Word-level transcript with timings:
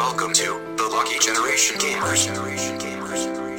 Welcome 0.00 0.32
to 0.32 0.74
the 0.78 0.88
Lucky 0.90 1.18
Generation 1.18 1.76
Gamers. 1.76 3.49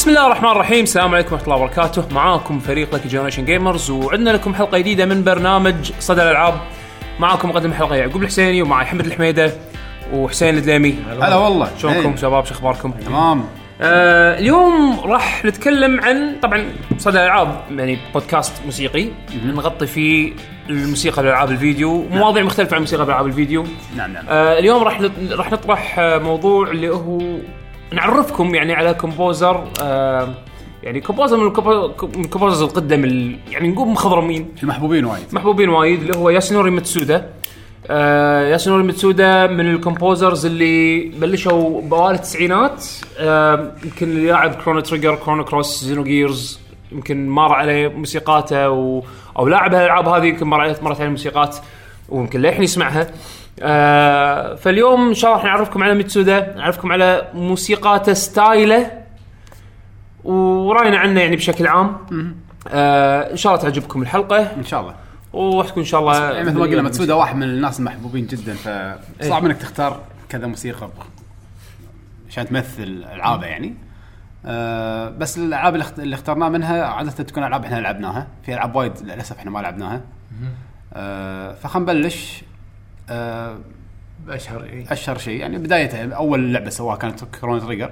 بسم 0.00 0.10
الله 0.10 0.26
الرحمن 0.26 0.50
الرحيم. 0.50 0.82
السلام 0.82 1.14
عليكم 1.14 1.32
ورحمة 1.32 1.44
الله 1.44 1.64
وبركاته. 1.64 2.04
معاكم 2.14 2.58
فريق 2.58 2.94
لك 2.94 3.06
Generation 3.06 3.44
Gamers 3.44 3.90
وعندنا 3.90 4.30
لكم 4.30 4.54
حلقة 4.54 4.78
جديدة 4.78 5.06
من 5.06 5.24
برنامج 5.24 5.92
صدى 5.98 6.22
الألعاب. 6.22 6.54
معاكم 7.18 7.48
مقدم 7.48 7.70
الحلقة 7.70 7.94
يعقوب 7.94 8.22
الحسيني 8.22 8.62
ومعي 8.62 8.86
حمد 8.86 9.06
الحميدة 9.06 9.52
وحسين 10.12 10.56
الدليمي. 10.56 10.96
هلا 11.10 11.36
والله. 11.36 11.70
شلونكم؟ 11.78 12.08
إيه. 12.08 12.16
شباب 12.16 12.44
شو 12.44 12.54
أخباركم؟ 12.54 12.90
تمام. 12.90 13.44
آه 13.80 14.38
اليوم 14.38 15.00
راح 15.00 15.44
نتكلم 15.44 16.00
عن 16.00 16.36
طبعا 16.42 16.64
صدى 16.98 17.18
الألعاب 17.18 17.60
يعني 17.76 17.98
بودكاست 18.14 18.52
موسيقي. 18.64 19.08
نغطي 19.44 19.86
فيه 19.86 20.32
الموسيقى 20.70 21.22
بالالعاب 21.22 21.50
الفيديو. 21.50 22.04
مواضيع 22.10 22.42
مختلفة 22.42 22.70
عن 22.70 22.76
الموسيقى 22.76 23.04
بالالعاب 23.04 23.26
الفيديو. 23.26 23.64
نعم 23.96 24.12
نعم. 24.12 24.24
آه 24.28 24.58
اليوم 24.58 24.82
راح 24.82 25.00
راح 25.30 25.52
نطرح 25.52 25.94
موضوع 25.98 26.70
اللي 26.70 26.88
هو 26.88 27.38
نعرفكم 27.92 28.54
يعني 28.54 28.72
على 28.74 28.94
composer 28.94 29.64
آه 29.82 30.28
يعني 30.82 31.00
composer 31.00 31.36
من 31.36 31.46
ال 31.54 31.61
compo- 31.61 32.04
من 32.16 32.24
ال 32.24 32.28
composers 32.28 32.62
القدم 32.62 33.04
ال- 33.04 33.36
يعني 33.50 33.68
نقول 33.68 33.88
مخضرمين. 33.88 34.48
المحبوبين 34.62 35.04
وايد. 35.04 35.24
محبوبين 35.32 35.68
وايد 35.68 36.00
اللي 36.00 36.16
هو 36.16 36.30
ياسونوري 36.30 36.70
متسودا 36.70 37.30
آه 37.86 38.48
ياسونوري 38.48 38.82
متسودا 38.82 39.46
من 39.46 39.70
ال 39.74 39.81
composers 39.81 40.46
اللي 40.46 40.98
بلشوا 41.08 41.80
بأوائل 41.80 42.14
التسعينات 42.14 42.84
آه 43.18 43.72
يمكن 43.84 44.08
اللي 44.08 44.26
لاعب 44.26 44.54
Chrono 44.54 44.80
Trigger 44.80 45.14
Chrono 45.14 45.44
Cross 45.44 45.84
Xenogears 45.84 46.60
يمكن 46.92 47.28
مر 47.28 47.52
عليه 47.52 47.88
موسيقاته 47.88 48.70
و... 48.70 49.02
أو 49.38 49.48
لاعب 49.48 49.74
هالالعاب 49.74 50.08
هذه 50.08 50.24
يمكن 50.24 50.46
مرت 50.46 51.00
عليه 51.00 51.10
موسيقات 51.10 51.56
ويمكن 52.08 52.40
للحين 52.40 52.62
يسمعها. 52.62 53.06
آه 53.62 54.54
فاليوم 54.54 55.08
إن 55.08 55.14
شاء 55.14 55.30
الله 55.30 55.42
راح 55.44 55.52
نعرفكم 55.52 55.82
على 55.82 55.94
متسودا 55.94 56.54
نعرفكم 56.56 56.92
على 56.92 57.28
موسيقاته 57.34 58.12
ستايله 58.12 58.90
ورأينا 60.24 60.98
عنه 60.98 61.20
يعني 61.20 61.36
بشكل 61.36 61.66
عام. 61.66 61.96
آه 62.68 63.32
إن 63.32 63.36
شاء 63.36 63.52
الله 63.52 63.62
تعجبكم 63.64 64.02
الحلقة. 64.02 64.38
إن 64.38 64.64
شاء 64.64 64.80
الله. 64.80 64.94
وراح 65.32 65.68
تكون 65.68 65.82
إن 65.82 65.88
شاء 65.88 66.00
الله 66.00 66.30
يعني 66.32 66.44
مثل 66.48 66.58
ما 66.58 66.64
قلنا 66.64 66.82
متسودا 66.82 67.14
واحد 67.14 67.36
من 67.36 67.42
الناس 67.42 67.80
المحبوبين 67.80 68.26
جدا 68.26 68.54
فصعب 68.54 69.44
إيه. 69.44 69.50
إنك 69.50 69.56
تختار 69.56 70.00
كذا 70.28 70.46
موسيقى 70.46 70.88
عشان 72.28 72.48
تمثل 72.48 73.04
ألعابه 73.14 73.46
يعني. 73.46 73.74
آه 74.46 75.08
بس 75.08 75.38
الألعاب 75.38 75.74
اللي, 75.74 75.82
اخت... 75.82 75.98
اللي 75.98 76.14
اخترناه 76.14 76.48
منها 76.48 76.84
عادة 76.84 77.10
تكون 77.10 77.44
ألعاب 77.44 77.64
إحنا 77.64 77.80
لعبناها. 77.80 78.26
في 78.46 78.54
ألعاب 78.54 78.76
وايد 78.76 78.92
للأسف 79.02 79.38
إحنا 79.38 79.50
ما 79.50 79.58
لعبناها. 79.58 80.00
آه 80.94 81.52
فخلينا 81.52 81.92
نبلش. 81.92 82.42
أشهر 84.28 84.64
اي 84.64 84.86
أشهر 84.90 85.18
شيء. 85.18 85.40
يعني 85.40 85.58
بدايته 85.58 86.12
أول 86.12 86.52
لعبة 86.52 86.70
سواها 86.70 86.96
كانت 86.96 87.24
Chrono 87.24 87.60
Trigger 87.60 87.90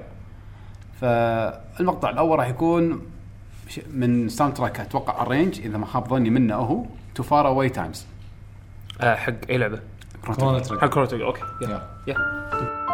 فالمقطع 1.00 2.10
الأول 2.10 2.38
راح 2.38 2.48
يكون 2.48 3.02
من 3.91 4.28
soundtrack 4.28 4.81
أتوقع 4.81 5.22
arrange 5.22 5.60
إذا 5.60 5.78
ما 5.78 5.87
خاب 5.87 6.09
ظني 6.09 6.31
منه 6.31 6.54
هو 6.54 6.84
To 7.15 7.22
Far 7.22 7.47
Away 7.47 7.69
Times 7.69 8.06
آه 9.00 9.15
حق 9.15 9.32
أي 9.50 9.59
لعبة؟ 9.59 9.81
حق 10.81 10.87
Chrono 10.87 11.25
okay. 11.25 11.41
يلا. 11.62 11.82
يلا. 12.06 12.88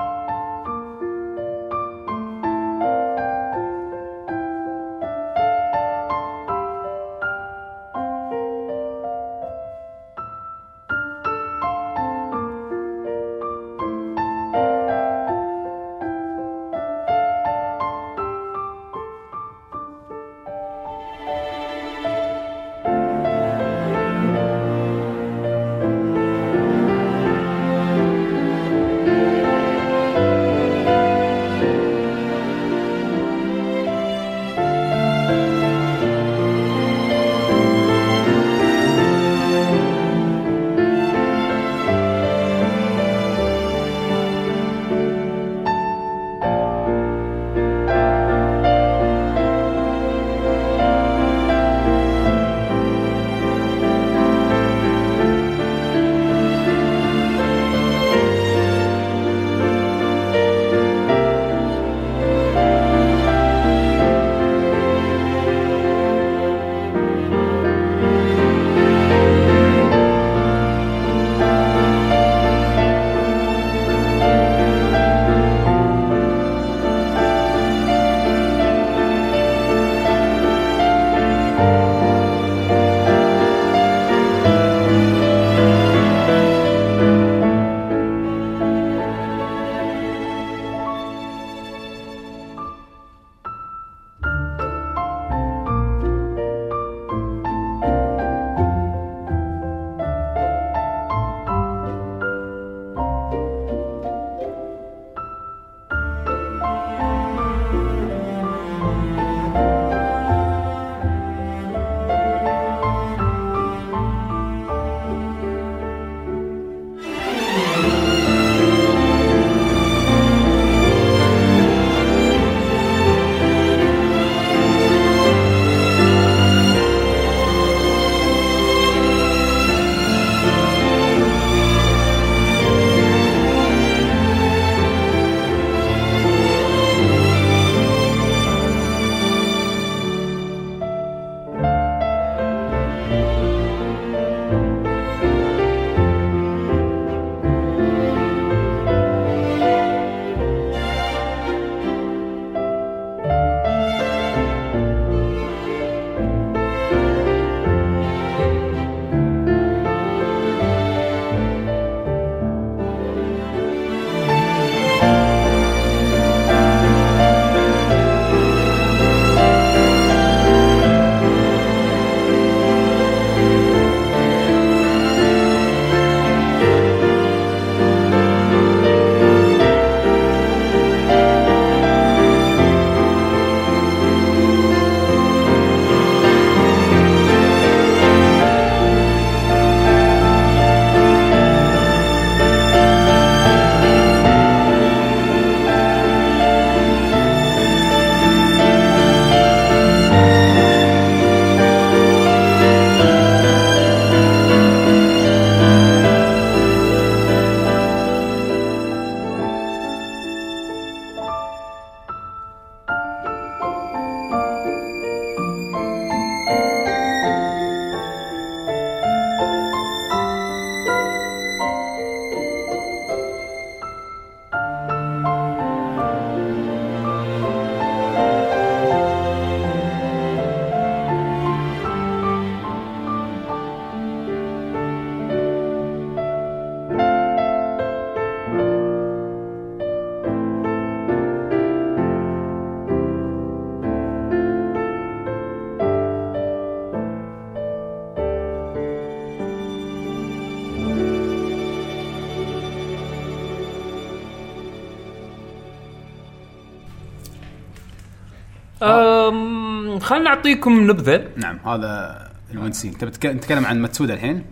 أم، 258.83 259.99
خلينا 259.99 260.25
نعطيكم 260.25 260.91
نبذة. 260.91 261.25
نعم 261.37 261.59
هذا 261.67 262.25
الونسين 262.53 262.99
تبي 262.99 263.11
تك- 263.11 263.27
نتكلم 263.27 263.67
عن 263.67 263.83
ماتسودا 263.83 264.15
الحين؟ 264.15 264.45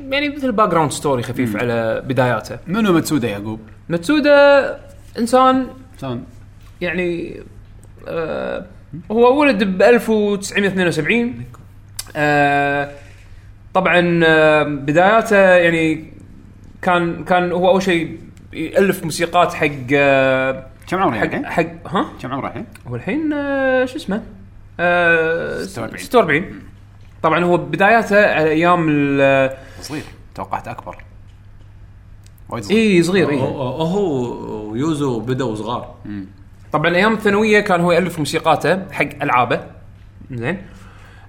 يعني 0.00 0.28
مثل 0.28 0.52
background 0.52 0.90
story 0.92 1.22
خفيف 1.22 1.56
على 1.56 2.02
بداياته. 2.06 2.58
منو 2.66 2.92
ماتسودا 2.92 3.28
يعقوب؟ 3.28 3.60
ماتسودا 3.88 4.76
إنسان 5.18 5.66
شلون؟ 6.00 6.24
يعني 6.80 7.40
آه 8.08 8.66
هو 9.10 9.40
ولد 9.40 9.64
ب 9.64 9.82
1972 9.82 11.44
آه 12.16 12.90
طبعا 13.74 14.20
آه 14.24 14.62
بداياته 14.62 15.36
يعني 15.36 16.12
كان 16.82 17.24
كان 17.24 17.52
هو 17.52 17.68
أول 17.70 17.82
شيء 17.82 18.18
يألف 18.52 19.04
موسيقات 19.04 19.54
حق 19.54 19.66
آه 19.94 20.66
كم 20.90 20.98
عمره 21.02 21.16
حق 21.18 21.24
الحين؟ 21.24 21.46
حق 21.46 21.66
ها؟ 21.96 22.06
كم 22.22 22.32
عمره 22.32 22.48
الحين؟ 22.48 22.66
هو 22.88 22.96
الحين 22.96 23.32
آه 23.32 23.84
شو 23.84 23.96
اسمه؟ 23.96 24.22
آه 24.80 25.62
46. 25.64 25.98
46 26.04 26.44
طبعا 27.22 27.44
هو 27.44 27.56
بداياته 27.56 28.26
على 28.34 28.50
أيام 28.50 28.86
ال- 28.90 29.56
صغير 29.80 30.02
توقعت 30.34 30.68
أكبر. 30.68 30.96
وايد 32.48 32.64
صغير. 32.64 32.78
إي 32.78 33.02
صغير 33.02 33.30
إي. 33.30 33.38
هو 33.40 34.70
ويوزو 34.70 35.20
بدأوا 35.20 35.54
صغار 35.54 35.94
طبعا 36.72 36.96
أيام 36.96 37.12
الثانوية 37.14 37.60
كان 37.60 37.80
هو 37.80 37.92
يألف 37.92 38.18
موسيقاته 38.18 38.92
حق 38.92 39.08
ألعابه. 39.22 39.60
زين. 40.30 40.62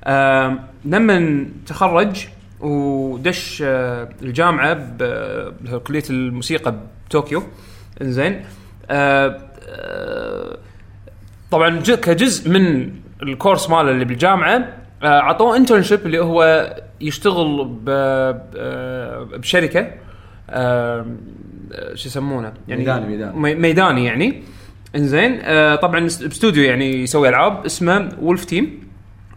آم، 0.04 0.60
لما 0.86 1.46
تخرج 1.68 2.28
ودش 2.60 3.64
آه، 3.66 4.10
الجامعة 4.22 4.74
ب- 4.74 5.54
بكلية 5.62 6.04
الموسيقى 6.10 6.76
بطوكيو 7.08 7.44
زين. 8.02 8.46
آه، 8.90 9.51
طبعا 11.52 11.80
كجزء 11.80 12.50
من 12.50 12.92
ال 13.24 13.30
course 13.30 13.70
ماله 13.70 13.92
اللي 13.92 14.06
بالجامعة 14.06 14.68
آه، 15.04 15.06
أعطوه 15.20 15.58
internship 15.58 16.06
اللي 16.06 16.20
هو 16.20 16.70
يشتغل 17.02 17.66
ب- 17.66 17.90
ب- 18.54 19.40
بشركة 19.42 19.88
آه، 20.50 21.06
شو 21.94 22.08
يسمونه؟ 22.10 22.54
يعني 22.68 22.82
ميداني- 22.86 23.06
ميداني. 23.08 23.38
مي- 23.38 23.56
ميداني 23.56 24.06
يعني. 24.06 24.44
إنزين 24.96 25.40
آه 25.44 25.76
طبعا 25.76 26.00
باستوديو 26.00 26.64
يعني 26.64 27.04
يسوي 27.04 27.30
ألعاب 27.30 27.66
اسمه 27.66 28.10
Wolf 28.22 28.46
Team 28.46 28.80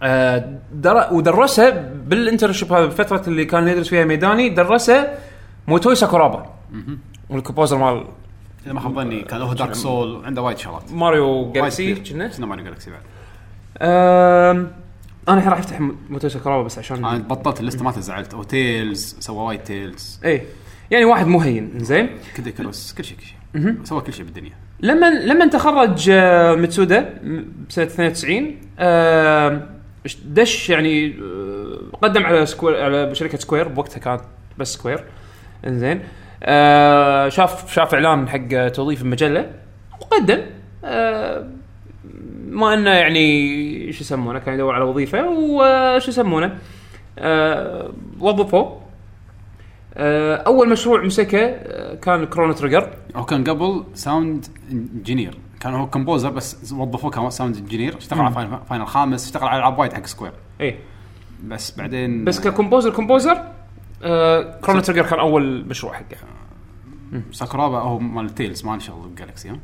آه 0.02 0.58
در... 0.72 1.08
ودرسه 1.12 1.70
بال 2.06 2.17
internship 2.17 2.72
هذا 2.72 2.84
بالفترة 2.86 3.22
اللي 3.28 3.44
كان 3.44 3.68
يدرس 3.68 3.88
فيها 3.88 4.04
ميداني 4.04 4.48
درسه 4.48 5.08
موتوي 5.68 5.94
ساكورابا. 5.94 6.46
وال 7.30 7.40
composer 7.40 7.78
مال 7.78 8.04
إذا 8.64 8.72
ما 8.72 8.80
خاب 8.80 8.94
ظني 8.94 9.22
كان 9.22 9.42
هو 9.42 9.52
Dark 9.52 9.74
Souls 9.74 10.24
عنده 10.24 10.42
وايد 10.42 10.58
شغلات. 10.58 10.92
Mario 10.92 11.52
Galaxy. 11.52 11.94
كنا؟ 11.94 12.28
شنو 12.32 12.46
Mario 12.46 12.64
Galaxy 12.64 12.90
بعد؟ 12.90 13.00
أنا 15.28 15.36
الحين 15.38 15.48
راح 15.50 15.58
أفتح 15.58 15.80
م- 15.80 15.96
موتوي 16.10 16.30
ساكورابا 16.30 16.62
بس 16.62 16.78
عشان 16.78 17.04
أنا 17.04 17.18
بطلت 17.18 17.60
اللسته 17.60 17.84
ما 17.84 17.92
تزعلت. 17.92 18.34
و 18.34 18.48
Tales 18.48 19.16
سوى 19.20 19.36
وايد 19.36 19.60
Tales 19.62 20.20
إيه. 20.24 20.42
يعني 20.90 21.04
واحد 21.04 21.26
مو 21.26 21.40
هين 21.40 21.70
زين 21.76 22.08
Kid 22.36 22.55
Icarus 22.55 22.94
كل 22.98 23.04
شيء 23.04 23.16
كل 23.16 23.24
شيء. 23.24 23.74
سوى 23.84 24.00
كل 24.00 24.12
شيء 24.12 24.24
بالدنيا. 24.24 24.52
لما 24.80 25.10
لما 25.10 25.46
تخرج 25.46 26.10
آه، 26.10 26.54
متسودا 26.54 27.14
بسنة 27.68 27.84
92 27.84 28.56
آه، 28.78 29.68
دش 30.26 30.70
يعني 30.70 31.08
آه، 31.22 31.96
قدم 32.02 32.26
على 32.26 32.46
Square 32.46 32.82
على 32.84 33.14
شركة 33.14 33.38
Square 33.38 33.68
بوقتها 33.68 33.98
كانت 33.98 34.20
بس 34.58 34.72
Square. 34.74 35.04
إنزين. 35.66 36.00
آه، 36.42 37.28
شاف 37.28 37.72
شاف 37.72 37.94
إعلان 37.94 38.28
حق 38.28 38.68
توظيف 38.68 39.02
المجلة 39.02 39.50
وقدم. 40.00 40.40
آه، 40.84 41.48
ما 42.48 42.74
إنه 42.74 42.90
يعني 42.90 43.92
شو 43.92 44.00
يسمونه 44.00 44.38
كان 44.38 44.54
يدور 44.54 44.74
على 44.74 44.84
وظيفة 44.84 45.28
وشو 45.28 46.10
يسمونه 46.10 46.58
آه، 47.18 47.92
وظفوه 48.20 48.80
آه، 49.94 50.36
أول 50.36 50.68
مشروع 50.68 51.04
مسكه 51.04 51.56
كان 51.94 52.26
Chrono 52.26 52.52
Trigger. 52.52 52.90
هو 53.16 53.24
كان 53.24 53.44
قبل 53.44 53.84
sound 53.94 54.46
engineer 54.70 55.38
كان 55.60 55.74
هو 55.74 55.86
composer 55.86 56.30
بس 56.30 56.72
وظفوه 56.72 57.10
كان 57.10 57.30
sound 57.30 57.56
engineer 57.56 57.96
اشتغل 57.96 58.20
على 58.20 58.60
Final, 58.68 58.86
خامس 58.86 59.26
اشتغل 59.26 59.48
على 59.48 59.58
العاب 59.58 59.78
وايد 59.78 59.92
حق 59.92 60.06
Square 60.06 60.32
إيه. 60.60 60.78
بس 61.44 61.78
بعدين 61.78 62.24
بس 62.24 62.40
ك 62.40 62.46
composer 62.46 62.90
composer 62.90 63.42
آه 64.04 64.58
Chrono 64.60 64.80
Trigger 64.80 65.06
كان 65.06 65.18
أول 65.18 65.64
مشروع 65.68 65.92
حقه. 65.92 66.16
ساكورابا 67.32 67.78
هو 67.78 67.98
مال 67.98 68.34
Tales 68.34 68.64
ما 68.64 68.78
شغل 68.78 69.08
ب 69.08 69.14
Galaxy 69.14 69.48
ها؟ 69.48 69.58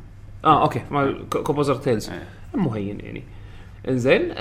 آه 0.45 0.63
okay 0.63 0.81
مال 0.91 1.29
composer 1.29 1.75
Tales 1.75 2.09
إيه. 2.09 2.23
مو 2.55 2.69
هين 2.69 2.99
يعني. 2.99 3.23
إنزين 3.87 4.31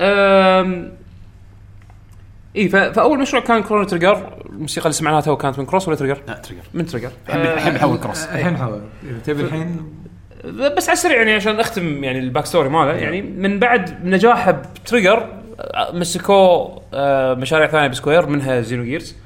إي 2.56 2.68
فأول 2.68 3.20
مشروع 3.20 3.42
كان 3.42 3.62
كرونو 3.62 3.84
تريجر 3.84 4.42
الموسيقى 4.46 4.84
اللي 4.84 4.94
سمعناها 4.94 5.20
تو 5.20 5.36
كانت 5.36 5.58
من 5.58 5.66
Cross 5.66 5.88
ولا 5.88 5.96
Trigger؟ 5.96 6.22
لا 6.28 6.34
Trigger 6.34 6.62
من 6.74 6.86
Trigger 6.86 7.10
الحين 7.28 7.46
الحين 7.46 7.74
بحول 7.74 7.98
Cross 7.98 8.24
الحين 8.24 8.54
اذا 8.54 9.18
تبي 9.24 9.42
الحين؟ 9.42 10.00
بس 10.44 10.88
على 10.88 10.96
السريع 10.96 11.16
يعني 11.16 11.32
عشان 11.32 11.60
أختم 11.60 12.04
يعني 12.04 12.18
ال 12.18 12.24
back 12.24 12.46
story 12.46 12.68
ماله. 12.68 12.92
يعني 12.92 13.22
من 13.22 13.58
بعد 13.58 14.06
نجاحه 14.06 14.50
ب 14.50 14.62
Trigger 14.62 15.40
آه، 15.60 15.92
مسكوه 15.92 16.82
آه، 16.94 17.34
مشاريع 17.34 17.66
ثانية 17.66 17.86
ب 17.86 17.92
Square 17.92 18.26
منها 18.26 18.60
Xenogears 18.60 19.16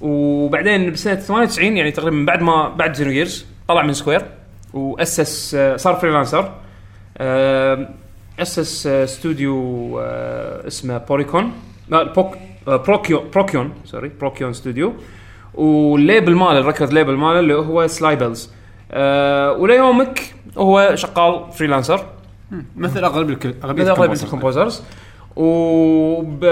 وبعدين 0.00 0.92
بسنة 0.92 1.14
98 1.14 1.76
يعني 1.76 1.90
تقريبا 1.90 2.24
بعد 2.24 2.42
ما 2.42 2.68
بعد 2.68 2.94
Xenogears 2.96 3.46
طلع 3.68 3.82
من 3.82 3.92
Square 3.92 4.22
وأسس 4.74 5.54
آه، 5.54 5.76
صار 5.76 5.94
freelancer. 5.94 6.52
أسس 8.40 8.86
آه، 8.86 9.04
استوديو 9.04 9.98
آه، 10.00 10.66
اسمه 10.66 10.98
بوريكون 10.98 11.52
لا 11.88 12.02
بوك 12.12 12.34
آه، 12.68 12.76
Procyon 12.76 13.30
Procyon 13.34 13.72
sorry 13.84 14.08
Procyon 14.20 14.50
Studio 14.50 14.92
وال 15.54 15.77
label 15.77 16.34
ماله 16.34 16.58
ال 16.58 16.63
record 16.63 16.92
label 16.92 17.12
ماله 17.16 17.40
اللي 17.40 17.54
هو 17.54 17.86
Sleigh 17.86 18.21
Bells 18.21 18.50
أه 18.92 19.52
وليومك 19.52 20.34
هو 20.58 20.90
شغال 20.94 21.52
freelancer. 21.52 22.06
مثل 22.76 23.04
أغلب 23.04 23.30
الك- 23.30 23.56
اغلبيه 23.64 23.82
مثل 23.82 23.90
أغلب 23.90 24.12
ال 24.12 24.18
composers. 24.18 24.82
وب 25.36 26.44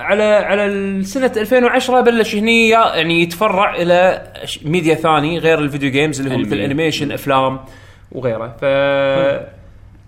على 0.00 0.22
على 0.22 1.04
سنه 1.04 1.32
2010 1.36 2.00
بلش 2.00 2.34
هني 2.34 2.68
يعني 2.68 3.22
يتفرع 3.22 3.74
إلى 3.74 4.22
ش- 4.44 4.60
ميديا 4.64 4.94
ثاني 4.94 5.38
غير 5.38 5.58
ال 5.58 5.63
video 5.63 5.90
games 5.90 6.20
اللي 6.20 6.34
هو 6.34 6.38
مثل 6.38 6.52
أنمي. 6.52 6.64
animation 6.64 7.12
أفلام 7.12 7.60
وغيره. 8.12 8.48
ف 8.60 8.64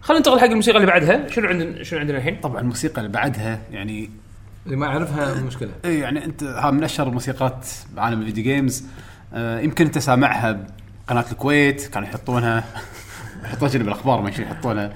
خلينا 0.00 0.18
ننتقل 0.18 0.40
حق 0.40 0.44
الموسيقى 0.46 0.76
اللي 0.76 0.86
بعدها. 0.86 1.28
شنو 1.28 1.46
عندنا 1.48 1.82
شنو 1.84 2.00
عندنا 2.00 2.18
الحين؟ 2.18 2.36
طبعا 2.42 2.60
الموسيقى 2.60 2.98
اللي 3.00 3.12
بعدها 3.12 3.58
يعني 3.72 4.10
اللي 4.66 4.76
ما 4.76 4.86
يعرفها 4.86 5.34
مشكلة. 5.34 5.70
اي 5.84 5.98
يعني 5.98 6.24
انت 6.24 6.42
ها 6.42 6.70
من 6.70 6.84
أشهر 6.84 7.06
الموسيقات 7.08 7.66
بعالم 7.94 8.20
ال 8.20 8.24
video 8.24 8.44
games 8.44 8.84
آه 9.34 9.60
يمكن 9.60 9.84
أنت 9.84 9.98
سامعها 9.98 10.58
بقناة 11.06 11.24
الكويت 11.32 11.86
كانوا 11.86 12.08
يحطونها. 12.08 12.64
يحطونها 13.44 13.78
بالأخبار 13.78 14.20
ما 14.20 14.30
يحطونها. 14.30 14.92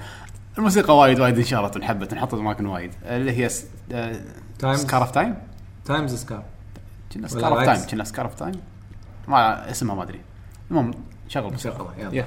الموسيقى 0.57 0.97
وايد 0.97 1.19
وايد 1.19 1.37
انشهرت 1.37 1.75
وانحبت 1.75 2.13
انحطت 2.13 2.33
اماكن 2.33 2.65
وايد. 2.65 2.91
اللي 3.03 3.31
هي 3.31 3.49
Time's 4.59 4.79
Scar 4.83 5.01
of 5.01 5.11
Time 5.11 5.35
Time's 5.85 6.15
Scar 6.15 6.43
كنا 7.13 7.27
Scar 7.27 7.57
of؟ 7.57 7.65
Time 7.65 7.85
كنا 7.85 8.03
Scar 8.03 8.25
of 8.25 8.35
Time 8.35 8.61
ما 9.27 9.71
اسمها 9.71 9.95
ما 9.95 10.03
أدري. 10.03 10.21
المهم 10.71 10.93
شغل 11.27 11.51
موسيقى 11.51 11.85
يلا. 11.97 12.25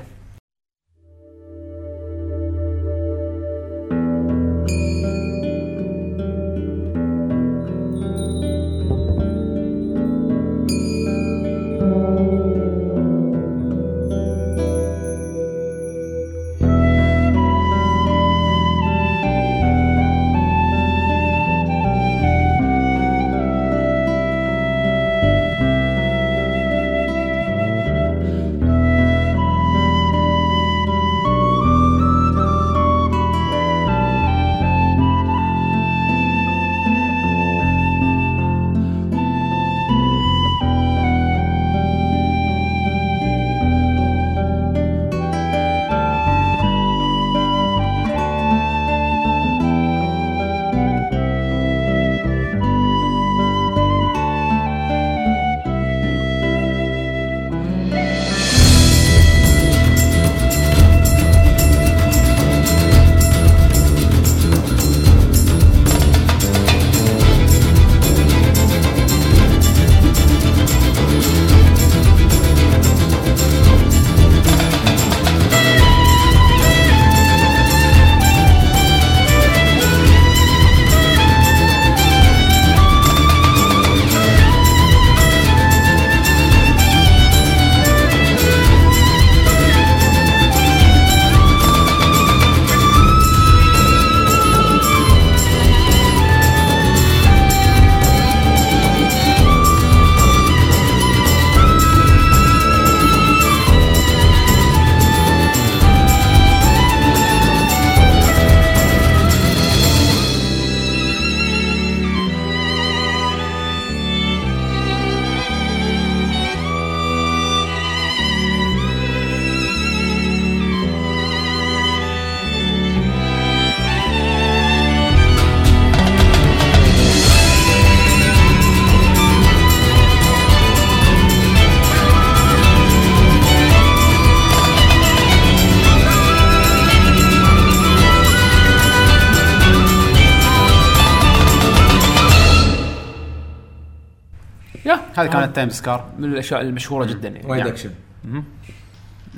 Time's 145.54 145.68
Scar 145.68 146.04
من 146.18 146.24
الأشياء 146.24 146.60
المشهورة 146.60 147.04
جدا 147.04 147.28
يعني. 147.28 147.50
وايد. 147.50 147.66
اكشن 147.66 147.90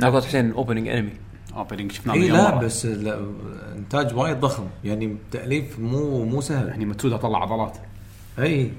أنا 0.03 0.11
قلت 0.11 0.25
حسين 0.25 0.53
opening 0.53 0.89
anime 0.89 1.13
opening 1.57 1.93
شفناه 1.93 2.15
اي 2.15 2.29
لا 2.29 2.51
مرة. 2.51 2.61
بس 2.61 2.87
لا 2.87 3.21
إنتاج 3.77 4.15
وايد 4.15 4.41
ضخم. 4.41 4.65
يعني 4.85 5.17
تأليف 5.31 5.79
مو 5.79 6.25
مو 6.25 6.41
سهل. 6.41 6.69
يعني 6.69 6.85
متسودا 6.85 7.17
طلع 7.17 7.43
عضلات. 7.43 7.79
إي. 8.39 8.73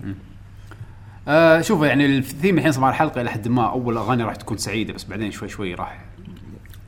آه 1.28 1.62
شوفوا 1.62 1.88
يعني 1.88 2.06
الثيم 2.06 2.58
الحين 2.58 2.72
صار 2.72 2.90
الحلقة 2.90 3.22
إلى 3.22 3.30
حد 3.30 3.48
ما 3.48 3.70
أول 3.70 3.98
أغاني 3.98 4.24
راح 4.24 4.36
تكون 4.36 4.58
سعيدة 4.58 4.94
بس 4.94 5.04
بعدين 5.04 5.32
شوي 5.32 5.50
شوي 5.50 5.74
راح 5.74 6.06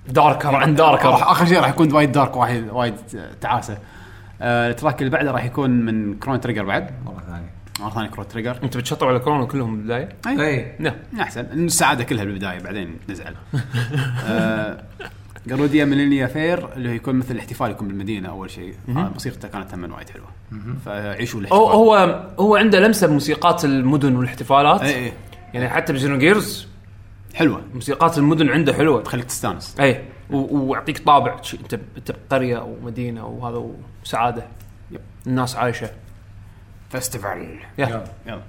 داركر 0.07 0.55
عن 0.55 0.55
راح 0.55 0.69
darker 0.69 1.13
آخر 1.13 1.45
شيء 1.45 1.59
راح 1.59 1.69
يكون 1.69 1.93
وايد 1.93 2.11
dark 2.11 2.35
وايد 2.35 2.69
وايد 2.69 2.95
تعاسة. 3.41 3.77
آه 4.41 4.69
ال 4.69 4.74
track 4.74 4.99
اللي 5.01 5.11
بعده 5.11 5.31
راح 5.31 5.45
يكون 5.45 5.69
من 5.69 6.19
Chrono 6.19 6.41
Trigger 6.41 6.65
بعد. 6.65 6.91
مرة 7.05 7.23
ثانية. 7.27 7.58
مرة 7.79 7.89
ثانية 7.89 8.09
Chrono 8.09 8.27
Trigger 8.27 8.59
انت 8.63 8.77
بتشطب 8.77 9.07
على 9.07 9.19
Chrono 9.19 9.45
كلهم 9.45 9.75
بالبداية؟ 9.77 10.09
اي 10.27 10.75
لا. 10.79 10.95
أحسن. 11.21 11.45
إن 11.45 11.65
السعادة 11.65 12.03
كلها 12.03 12.23
بالبداية 12.23 12.59
بعدين 12.59 12.97
نزعل. 13.09 13.35
آه 14.27 14.83
Guardia 15.47 15.85
Millennial 15.85 16.27
Fair 16.27 16.73
اللي 16.73 16.89
هو 16.89 16.93
يكون 16.93 17.15
مثل 17.15 17.31
الاحتفال 17.33 17.71
يكون 17.71 17.87
بالمدينة 17.87 18.29
أول 18.29 18.49
شيء. 18.49 18.73
آه 18.89 18.91
موسيقته 19.13 19.47
كانت 19.47 19.73
هم 19.73 19.93
وايد 19.93 20.09
حلوة. 20.09 20.27
فعيشوا 20.85 21.39
الاحتفال. 21.39 21.61
هو 21.61 21.69
هو 21.69 21.95
هو 22.39 22.55
عنده 22.55 22.79
لمسة 22.79 23.07
بموسيقات 23.07 23.65
المدن 23.65 24.15
والاحتفالات. 24.15 24.81
اي 24.81 25.05
اي 25.05 25.13
يعني 25.53 25.69
حتى 25.69 25.93
ب 25.93 26.17
Xenogears. 26.17 26.67
حلوة. 27.33 27.61
موسيقات 27.73 28.17
المدن 28.17 28.49
عنده 28.49 28.73
حلوة. 28.73 29.01
تخليك 29.01 29.25
تستانس. 29.25 29.75
اي 29.79 30.01
ويعطيك 30.31 30.97
طابع. 30.97 31.41
انت 31.63 31.73
انت 31.97 32.11
بقرية 32.11 32.57
أو 32.57 32.75
مدينة 32.83 33.25
وهذا 33.25 33.71
وسعادة. 34.03 34.43
yep. 34.91 35.01
الناس 35.27 35.55
عايشة. 35.55 35.89
فيستيفال 36.89 37.59
يا 37.77 38.05
يلا 38.27 38.41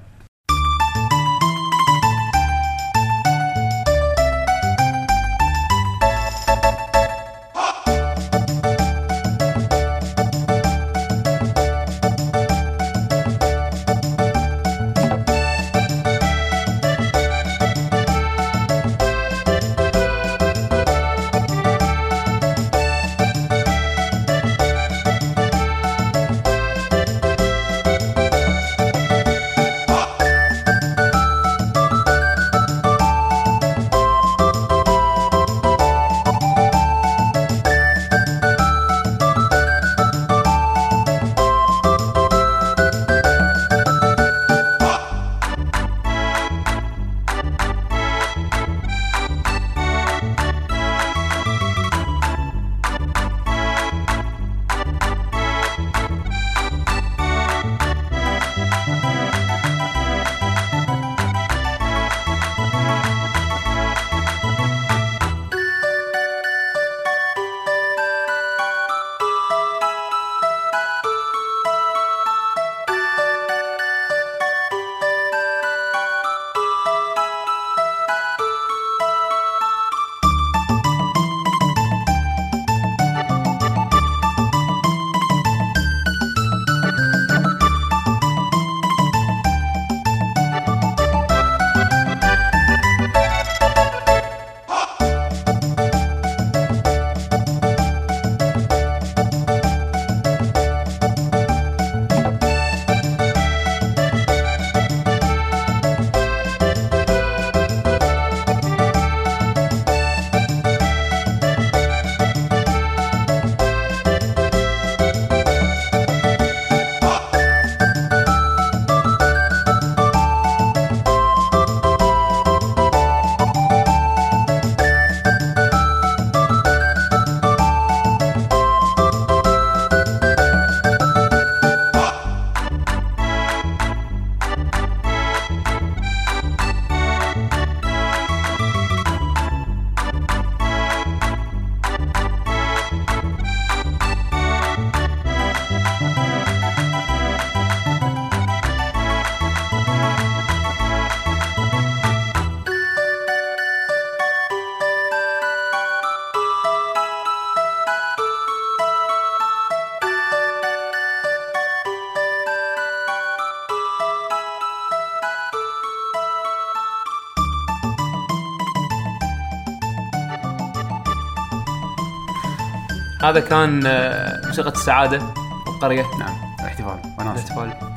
هذا 173.30 173.40
كان 173.40 173.86
آه، 173.86 174.46
موسيقى 174.46 174.70
السعادة 174.70 175.22
القريه 175.68 176.02
نعم 176.18 176.34
احتفال 176.66 177.00
وناسه 177.18 177.64
الاحتفال. 177.64 177.90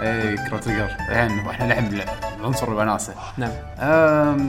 اي 0.00 0.36
كرو 0.36 0.58
تريجر 0.58 0.84
الحين 0.84 1.38
إحنا 1.38 1.72
لحم 1.72 2.44
عنصر 2.44 2.68
الوناسه 2.68 3.14
نعم. 3.38 3.50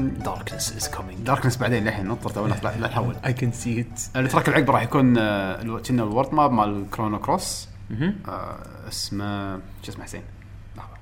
داركنس 0.10 0.74
از 0.78 0.90
كومينج 0.90 1.20
داركنس 1.20 1.58
بعدين 1.58 1.84
للحين 1.84 2.08
نطر 2.08 2.30
تو 2.30 2.48
لا 2.48 2.56
لا 2.64 2.88
نحول 2.88 3.16
اي 3.26 3.34
كان 3.34 3.52
سي 3.52 3.82
ات 3.82 4.02
التراك 4.16 4.48
اللي 4.48 4.60
عقبه 4.60 4.74
راح 4.74 4.84
يكون 4.84 5.18
آه، 5.18 5.80
كنا 5.88 6.04
الورد 6.04 6.34
ماب 6.34 6.52
مال 6.52 6.86
كرونو 6.92 7.20
كروس 7.20 7.68
آه، 8.28 8.58
اسمه 8.88 9.56
شو 9.56 9.92
اسمه 9.92 10.04
حسين؟ 10.04 10.24
لحظة. 10.78 10.98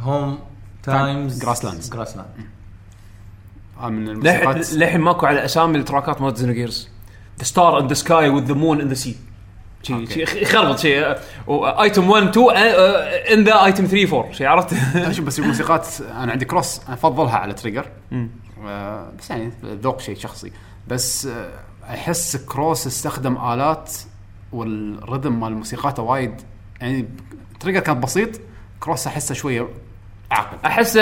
هوم 0.00 0.38
تايمز 0.82 1.44
Grasslands. 1.44 1.92
جراسلاند 1.92 2.28
آه، 3.80 3.88
من 3.88 4.08
الموسيقات. 4.08 4.72
للحين 4.72 5.00
ماكو 5.00 5.26
على 5.26 5.44
أسامي 5.44 5.78
التراكات 5.78 6.20
مالت 6.20 6.36
Xenogears 6.36 6.93
the 7.38 7.44
star 7.44 7.80
in 7.80 7.86
the 7.86 7.94
sky 7.94 8.28
with 8.28 8.44
the 8.44 8.54
moon 8.54 8.80
in 8.80 8.88
the 8.88 8.94
sea 8.94 9.16
شي 9.82 10.06
شي 10.06 10.22
يخربط 10.42 10.78
شيء 10.78 11.16
item 11.48 12.10
1 12.10 12.28
2 12.38 12.50
in 13.32 13.44
the 13.44 13.64
item 13.64 13.86
3 13.86 14.16
4 14.18 14.32
شي 14.32 14.46
عرفت؟ 14.46 14.74
شوف 15.10 15.24
بس 15.24 15.38
الموسيقات 15.38 15.88
أنا 16.00 16.32
عندي 16.32 16.44
Cross 16.44 16.80
أنا 16.86 16.94
أفضلها 16.94 17.36
على 17.36 17.52
Trigger 17.52 17.86
آه، 18.66 19.12
بس 19.18 19.30
يعني 19.30 19.52
ذوق 19.64 20.00
شيء 20.00 20.16
شخصي. 20.16 20.52
بس 20.88 21.26
آه، 21.26 21.50
أحس 21.84 22.36
Cross 22.36 22.86
استخدم 22.86 23.36
آلات 23.36 23.92
وال 24.52 24.74
rhythm 24.74 25.40
مال 25.40 25.54
موسيقاته 25.54 26.02
وايد. 26.02 26.34
يعني 26.80 27.08
Trigger 27.60 27.80
كان 27.80 28.00
بسيط 28.00 28.30
Cross 28.80 29.06
أحسه 29.06 29.34
شوية 29.34 29.68
اعقد 30.32 30.58
احس 30.64 30.96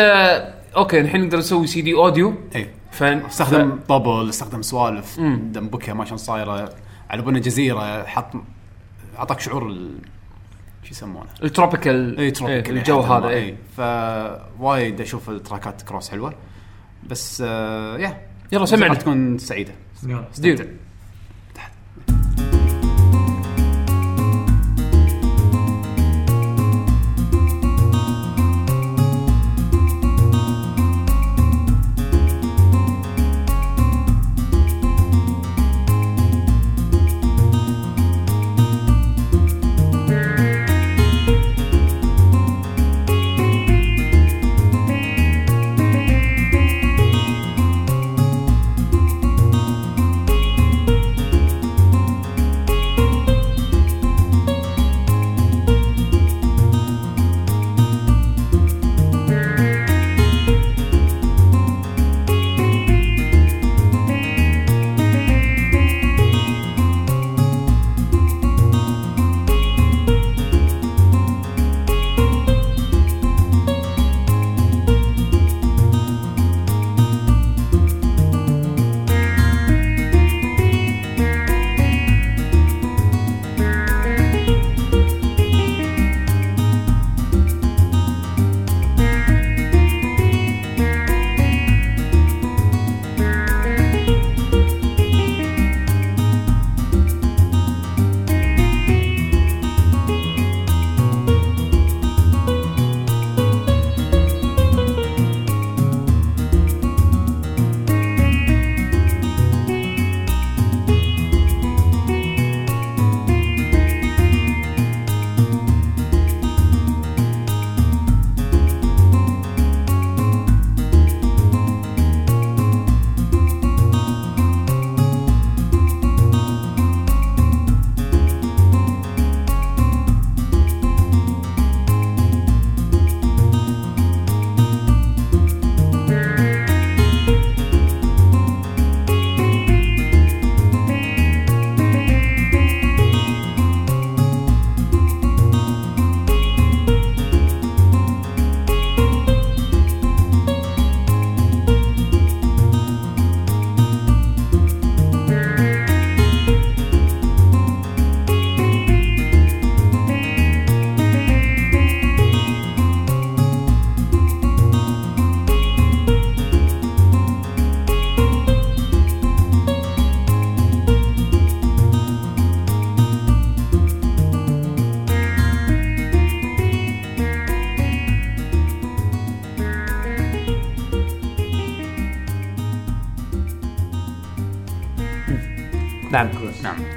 okay 0.77 1.01
الحين 1.01 1.25
نقدر 1.25 1.39
نسوي 1.39 1.67
CD 1.67 1.95
audio 1.95 2.35
اي 2.55 2.69
ف 2.93 3.03
استخدم 3.03 3.79
طبل 3.89 4.29
استخدم 4.29 4.63
سوالف 4.63 5.21
دمبكها 5.21 5.95
ما 5.95 6.05
شلون 6.05 6.17
صايرة 6.17 6.75
على 7.11 7.23
بنا 7.23 7.39
جزيرة 7.39 8.05
حط 8.05 8.33
أعطاك 9.19 9.41
شعور 9.41 9.69
ال... 9.69 9.99
شو 10.83 10.91
يسمونه؟ 10.91 11.27
ال 11.43 11.51
tropical 11.51 12.19
اي 12.19 12.31
tropical 12.31 12.79
الجو 12.79 13.01
لحد 13.01 13.11
ما، 13.11 13.19
هذا 13.19 13.29
اي 13.29 13.35
إيه. 13.35 13.57
فوايد 13.77 15.01
أشوف 15.01 15.31
التراكات 15.31 15.83
Cross 15.83 16.11
حلوة. 16.11 16.35
بس 17.07 17.43
آه 17.47 17.99
يا. 17.99 18.21
يلا 18.53 18.65
سمعنا. 18.65 18.95
تكون 18.95 19.39
سعيدة. 19.39 19.73
يلا. 20.07 20.25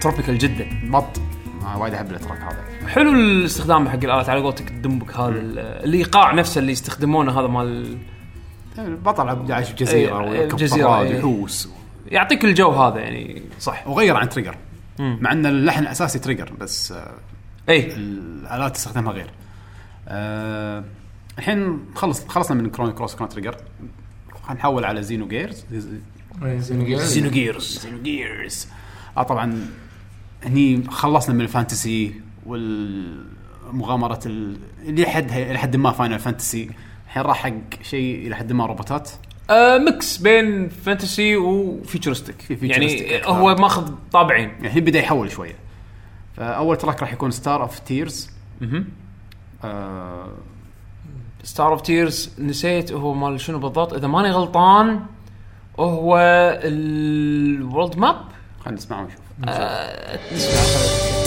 tropical 0.06 0.38
جدا 0.38 0.68
بط 0.84 1.22
آه، 1.64 1.78
وايد 1.78 1.94
أحب 1.94 2.12
ال 2.12 2.17
track 2.17 2.40
هذا. 2.42 2.88
حلو 2.88 3.12
الاستخدام 3.12 3.90
حق 3.90 3.96
الآلات 3.96 4.30
على 4.30 4.42
قولتك 4.42 4.72
الدمبك 4.72 5.16
هذا 5.18 5.30
ال- 5.30 5.60
الايقاع 5.60 6.34
نفسه 6.34 6.60
اللي 6.60 6.72
يستخدمونه 6.72 7.40
هذا 7.40 7.48
مال 7.48 7.98
البطل 8.78 9.30
عبد 9.30 9.52
عايش 9.52 9.72
بجزيره 9.72 10.22
إيه، 10.24 10.30
ويركب 10.30 10.58
جزيرة، 10.58 10.88
فراد 10.88 11.06
إيه. 11.06 11.16
ويحوس 11.16 11.70
يعطيك 12.08 12.46
الجو 12.46 12.70
هذا 12.70 13.00
يعني 13.00 13.42
صح. 13.60 13.88
وغير 13.88 14.16
عن 14.18 14.30
Trigger. 14.30 14.58
مع 15.00 15.32
إن 15.32 15.46
اللحن 15.46 15.84
الأساسي 15.84 16.20
Trigger 16.20 16.52
بس 16.60 16.92
آه، 16.92 17.14
اي 17.70 17.94
الآلات 17.96 18.76
تستخدمها 18.76 19.14
غير. 19.14 19.30
آه 20.08 20.84
الحين 21.38 21.80
خلص 21.96 22.28
خلصنا 22.28 22.62
من 22.62 22.70
Chrono 22.70 22.92
Cross 22.92 23.16
Chrono 23.16 23.30
Trigger 23.30 23.56
حنحول 24.48 24.86
على 24.86 25.04
Xenogears 25.04 25.66
Xenogears 26.42 27.80
Xenogears 27.80 28.68
آه 29.18 29.24
طبعا 29.24 29.66
هني 30.44 30.84
خلصنا 30.90 31.36
من 31.36 31.42
ال 31.42 31.51
fantasy 31.51 32.14
والمغامرة 32.46 34.20
ال- 34.26 34.58
اللي 34.86 35.06
حد 35.06 35.32
إلى 35.32 35.58
حد 35.60 35.76
ما 35.76 35.92
Final 35.92 36.20
Fantasy 36.20 36.70
الحين 37.08 37.24
راح 37.24 37.38
حق 37.44 37.54
شيء 37.84 38.28
إلى 38.28 38.36
حد 38.36 38.52
ما 38.52 38.66
روبوتات؟ 38.66 39.10
آه 39.50 39.78
mix 39.78 40.18
بين 40.18 40.70
fantasy 40.70 41.36
و 41.38 41.47
futuristic 41.47 42.42
في 42.42 42.68
يعني. 42.68 43.22
هو 43.26 43.56
ماخذ 43.56 43.92
طابعين. 44.12 44.50
يعني 44.50 44.68
الحين 44.68 44.84
بدأ 44.84 45.00
يحول 45.00 45.32
شوية. 45.32 45.56
فأول 46.38 46.78
track 46.78 47.02
راح 47.02 47.14
يكون 47.14 47.32
Star 47.32 47.62
of 47.62 47.80
Tears 47.80 48.30
Star 51.44 51.72
of 51.72 51.82
Tears 51.82 52.32
نسيت 52.40 52.92
هو 52.92 53.14
مال 53.14 53.42
شنو 53.42 53.60
بالضبط. 53.60 53.94
إذا 53.94 54.08
ماني 54.08 54.32
غلطان 54.32 55.00
هو 55.80 56.18
ال 56.64 56.86
world 56.86 57.98
map 57.98 58.16
خلينا 58.66 58.78
نسمعه 58.78 59.02
ونشوف. 59.04 59.20
آه، 59.48 60.20
نسمع 60.34 61.25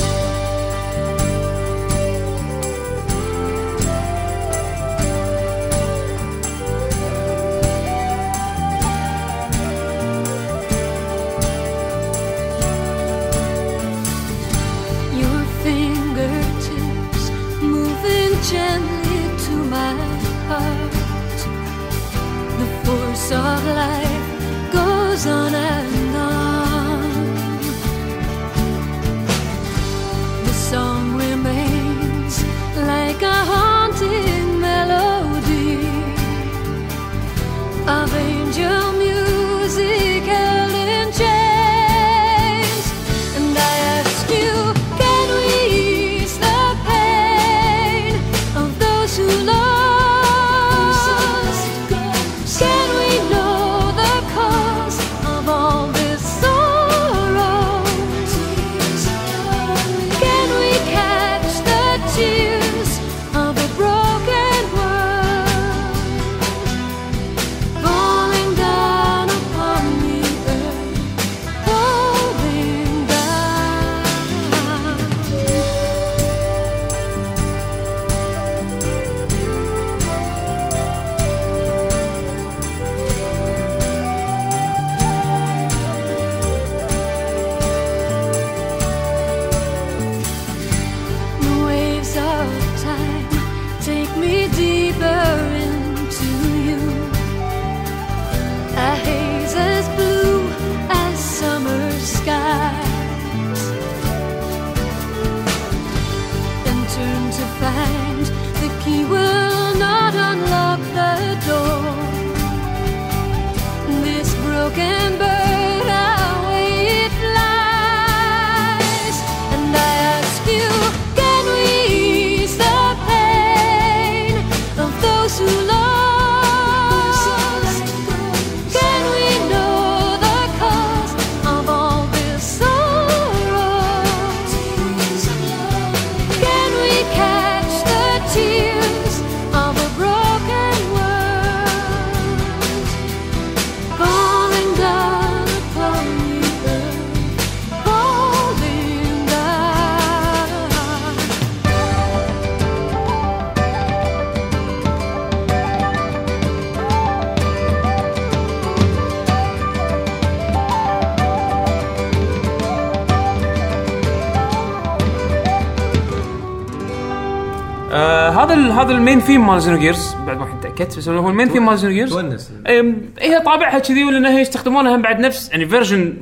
ال 169.18 169.20
main 169.20 169.26
theme 169.26 169.46
مال 169.46 169.60
Xenogears؟ 169.62 170.14
بعد 170.26 170.38
ما 170.38 170.44
كنت 170.44 170.62
تاكدت 170.62 170.98
بس 170.98 171.08
هو 171.08 171.28
ال 171.28 171.32
main 171.32 171.48
theme 171.48 171.66
مال 171.66 171.78
Xenogears؟ 171.78 172.10
تونس. 172.10 172.52
إيه، 172.66 172.94
هي 173.20 173.40
طابعها 173.40 173.78
كذي 173.78 174.04
ولان 174.04 174.26
هي 174.26 174.40
يستخدمونها 174.40 174.96
بعد 174.96 175.20
نفس 175.20 175.50
يعني 175.50 175.66
version 175.66 176.16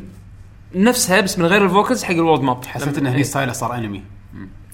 نفسها 0.74 1.20
بس 1.20 1.38
من 1.38 1.46
غير 1.46 1.64
ال 1.64 1.70
vocals 1.70 2.05
حق 2.04 2.12
ال 2.12 2.17
world 2.17 2.40
map 2.40 2.64
حسيت 2.64 2.98
انه 2.98 3.11
هني 3.11 3.24
style 3.25 3.48
ه 3.48 3.53
صار 3.52 3.74
أنمي. 3.74 4.02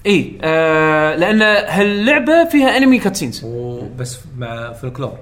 اي 0.05 0.37
آه 0.41 1.15
لأن 1.15 1.41
هاللعبة 1.69 2.45
فيها 2.45 2.77
أنمي 2.77 2.99
cutscenes 2.99 3.41
وبس 3.43 4.19
مع 4.37 4.73
فولكلور 4.73 5.17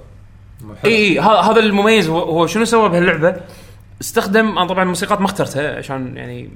اي 0.86 0.92
اي 0.92 1.20
هذا 1.20 1.60
المميز 1.60 2.10
هو, 2.10 2.20
هو 2.20 2.48
شنو 2.48 2.66
سوى 2.66 2.90
بهاللعبة؟ 2.90 3.36
استخدم 4.02 4.58
أنا 4.58 4.68
طبعا 4.68 4.84
الموسيقات 4.84 5.20
ما 5.20 5.26
اخترتها 5.26 5.78
عشان 5.78 6.18
يعني 6.18 6.50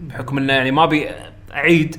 بحكم 0.00 0.38
إنه 0.38 0.52
يعني 0.52 0.70
ما 0.70 0.84
أبي 0.84 1.08
أعيد. 1.52 1.96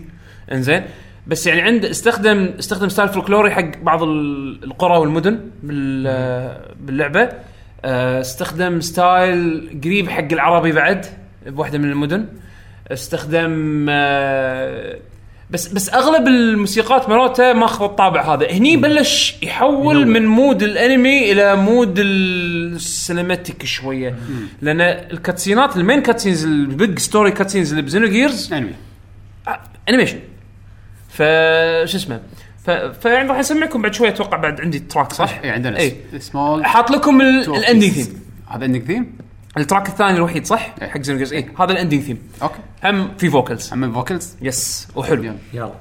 إنزين. 0.52 0.84
بس 1.28 1.48
يعني 1.48 1.62
عند 1.62 1.86
استخدم 1.86 2.50
استخدم 2.60 2.90
style 2.90 3.10
فولكلوري 3.10 3.52
حق 3.52 3.78
بعض 3.84 4.04
ال- 4.04 4.64
القرى 4.64 4.98
والمدن 4.98 5.40
بال 5.64 6.62
باللعبة. 6.82 7.30
آه، 7.86 8.22
استخدم 8.22 8.82
style 8.82 9.70
قريب 9.84 10.10
حق 10.10 10.28
العربي 10.32 10.72
بعد 10.72 11.06
بواحدة 11.48 11.78
من 11.78 11.92
المدن. 11.92 12.26
استخدم 12.92 13.86
آه، 13.90 14.98
بس 15.52 15.68
بس 15.68 15.94
أغلب 15.94 16.28
الموسيقات 16.28 17.10
مالته 17.10 17.54
ماخذ 17.54 17.84
الطابع 17.86 18.34
هذا. 18.34 18.52
هني 18.52 18.78
بلش 18.78 19.36
يحول 19.44 20.08
من 20.08 20.26
mood 20.26 20.64
الأنمي 20.64 21.32
إلى 21.32 21.56
mood 21.56 21.96
ال 22.00 22.16
cinematic 22.16 23.66
شوية. 23.66 24.16
لأن 24.62 24.82
الكاتسينات 24.82 25.78
ال 25.78 25.83
main 25.83 26.02
cutscenes 26.02 26.46
ال 26.46 26.59
big 26.59 27.00
story 27.00 27.32
cutscenes 27.32 27.70
اللي 27.70 27.82
ب 27.82 28.08
Xenogears 28.08 28.54
anime 28.54 28.74
animation 29.90 30.20
ف 31.18 31.22
شو 31.90 31.98
اسمه 31.98 32.22
ف... 32.66 32.70
فيعني 32.70 33.30
راح 33.30 33.38
أسمعكم 33.40 33.82
بعد 33.82 33.94
شوية 33.94 34.10
أتوقع 34.10 34.38
بعد 34.38 34.62
عندي 34.62 34.80
track 34.80 35.14
صح؟ 35.14 35.40
اي 35.44 35.50
عندنا 35.50 35.80
اي 35.80 35.96
سمول 36.20 36.66
حاط 36.66 36.92
لكم 36.92 37.22
ال- 37.22 37.56
ال- 37.56 37.65
ending 37.65 37.92
theme 37.92 38.22
هذا 38.48 38.66
ending 38.66 38.84
theme 38.84 39.18
ال 39.58 39.63
track 39.63 39.88
الثاني 39.90 40.18
الوحيد 40.18 40.46
صح؟ 40.46 40.76
إيه. 40.82 40.88
حق 40.90 41.02
Xenogears 41.02 41.34
اي 41.34 41.50
هذا 41.60 41.72
ال 41.72 41.76
ending 41.76 42.02
theme 42.02 42.20
okay. 42.42 42.56
هم 42.84 43.12
في 43.18 43.30
vocals 43.30 43.74
اما 43.74 43.92
vocals 43.94 44.36
yes 44.42 44.88
وحلو 44.96 45.34
يلا. 45.54 45.74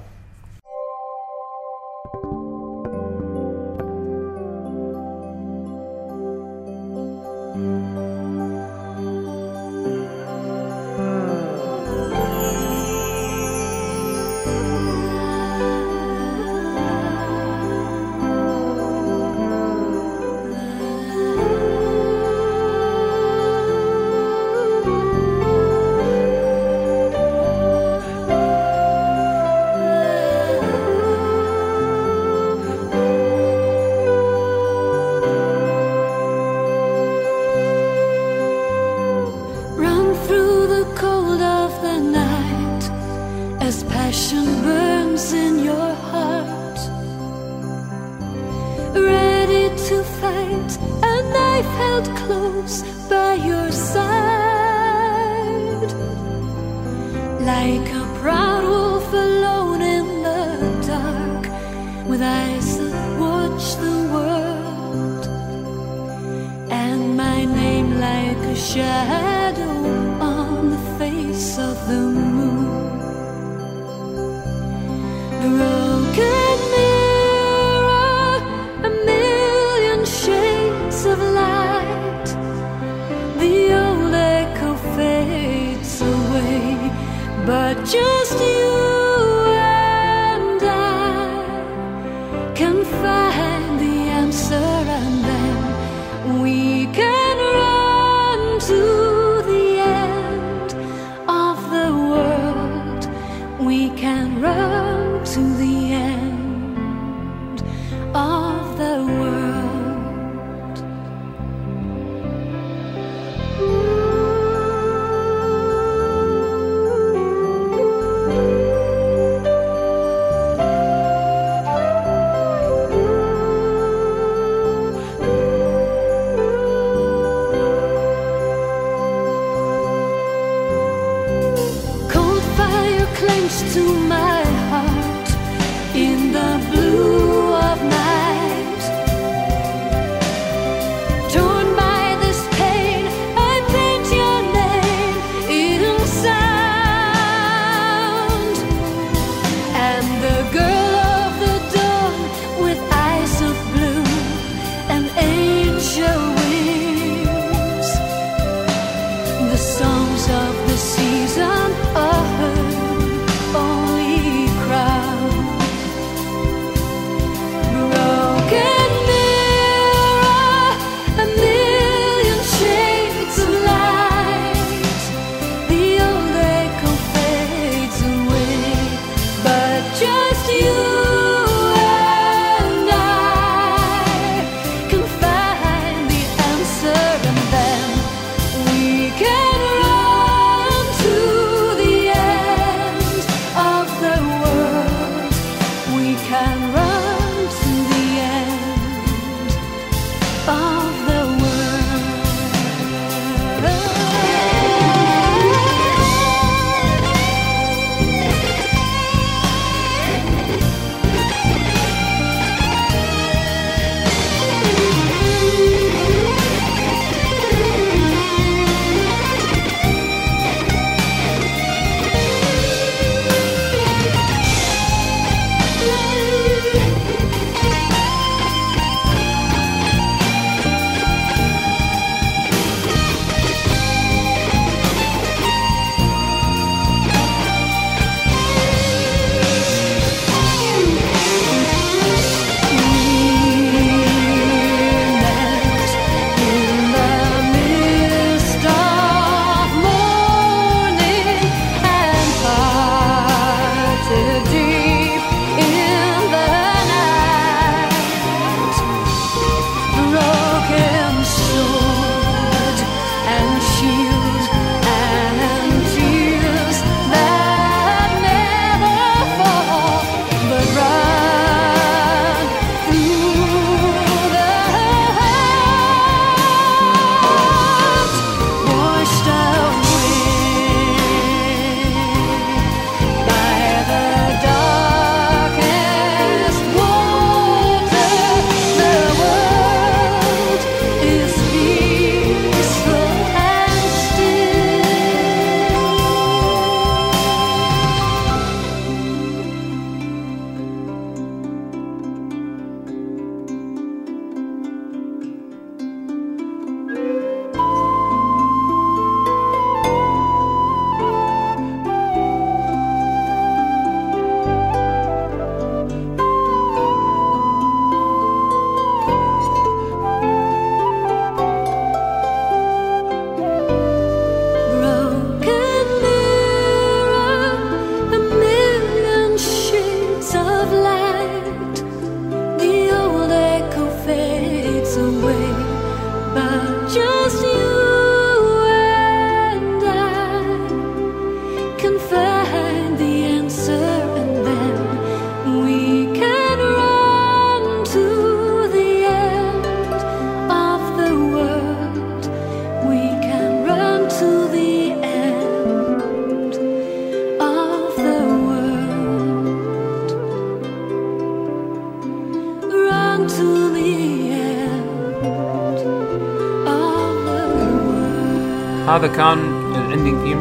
هذا 368.97 369.07
كان 369.07 369.39
ال 369.75 369.82
ending 369.82 370.25
theme 370.25 370.38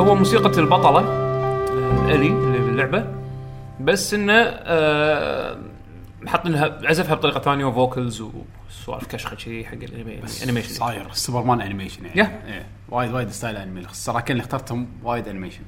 هو 0.00 0.14
موسيقى 0.14 0.58
البطلة 0.60 1.00
آه، 1.00 2.04
الي 2.04 2.26
اللي 2.26 2.58
باللعبة. 2.58 3.04
بس 3.80 4.14
إنه 4.14 4.32
آه 4.32 5.58
حاطين 6.26 6.52
لها 6.52 6.78
عزفها 6.84 7.14
بطريقة 7.14 7.40
ثانية 7.40 7.64
و 7.64 7.72
vocals 7.72 8.20
وسوالف 8.20 9.06
كشخة 9.06 9.36
كذي 9.36 9.64
حق 9.64 9.72
ال 9.74 9.81
animation 9.81 10.42
animation 10.42 10.68
صاير. 10.74 11.06
سوبرمان 11.12 11.60
animation 11.60 12.04
يعني. 12.04 12.18
yeah. 12.20 12.40
إيه. 12.46 12.66
وايد 12.88 13.12
وايد 13.12 13.30
style 13.30 13.56
animation 13.56 13.88
الصراحه 13.90 14.24
اللي 14.30 14.40
اخترتهم 14.42 14.86
وايد 15.04 15.28
animation 15.28 15.60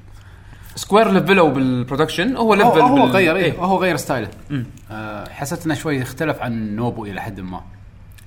Square 0.75 1.11
ليفلوا 1.11 1.49
بال 1.49 1.63
production 1.63 2.35
هو 2.35 2.43
هو, 2.43 2.53
level 2.53 2.79
هو 2.81 2.95
بال- 2.95 3.11
غير 3.11 3.35
اي 3.35 3.45
إيه. 3.45 3.59
هو 3.59 3.77
غير 3.77 3.97
style 3.97 4.22
ه 4.22 4.27
آه 4.91 5.29
حسيت 5.29 5.65
إنه 5.65 5.73
شوي 5.73 6.01
اختلف 6.01 6.41
عن 6.41 6.75
نوبو 6.75 7.05
إلى 7.05 7.21
حد 7.21 7.39
ما. 7.39 7.61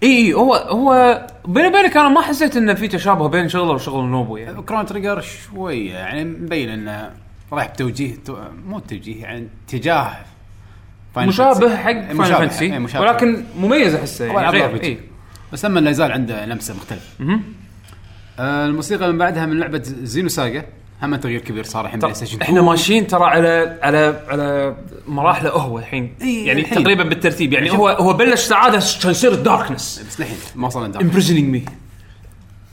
اي 0.04 0.26
اي 0.26 0.34
هو 0.34 0.54
هو 0.54 1.20
بيني 1.48 1.68
وبينك 1.68 1.96
أنا 1.96 2.08
ما 2.08 2.20
حسيت 2.20 2.56
إنه 2.56 2.74
في 2.74 2.88
تشابه 2.88 3.28
بين 3.28 3.48
شغله 3.48 3.72
وشغل 3.72 4.04
نوبو 4.04 4.36
يعني 4.36 4.62
Chrono 4.62 4.86
Trigger 4.86 5.20
شوي 5.20 5.86
يعني 5.86 6.24
مبين 6.24 6.68
إنه 6.68 7.10
رايح 7.52 7.66
بتوجيه 7.66 8.16
تو- 8.24 8.36
مو 8.66 8.78
توجيه 8.78 9.22
يعني 9.22 9.48
اتجاه 9.68 10.16
مشابه. 11.28 11.76
حق 11.76 11.92
Final 11.92 12.24
Fantasy 12.38 12.64
إيه،. 12.64 12.78
ولكن 13.00 13.44
مميز 13.58 13.94
احسه 13.94 14.24
يعني 14.24 14.58
غير. 14.58 14.82
اي 14.84 14.98
بس 15.52 15.64
لما 15.64 15.80
لا 15.80 15.90
يزال 15.90 16.12
عنده 16.12 16.46
لمسة 16.46 16.74
مختلفة 16.74 17.40
الموسيقى 18.40 19.12
من 19.12 19.18
بعدها 19.18 19.46
من 19.46 19.58
لعبة 19.58 19.82
Xenosaga 19.84 20.64
هم 21.04 21.16
تغيير 21.16 21.40
كبير 21.40 21.64
صار 21.64 21.84
الحين 21.84 22.00
PlayStation 22.00 22.40
إحنا 22.42 22.62
ماشيين 22.62 23.06
ترى 23.06 23.24
على 23.24 23.78
على 23.82 24.24
على 24.28 24.76
مراحله 25.08 25.50
هو 25.50 25.78
الحين. 25.78 26.14
يعني 26.20 26.60
الحين. 26.60 26.82
تقريبا 26.82 27.02
بالترتيب. 27.04 27.52
يعني. 27.52 27.70
هو 27.70 27.88
هو 27.88 28.12
بلش 28.12 28.40
سعادة 28.40 28.82
كان 29.02 29.10
يصير 29.10 29.32
ال 29.32 29.40
darkness 29.40 30.02
بس 30.08 30.20
للحين 30.20 30.36
ما 30.54 30.66
وصلنا 30.66 30.88
darkness 30.88 31.12
imprisoning 31.12 31.54
me. 31.56 31.70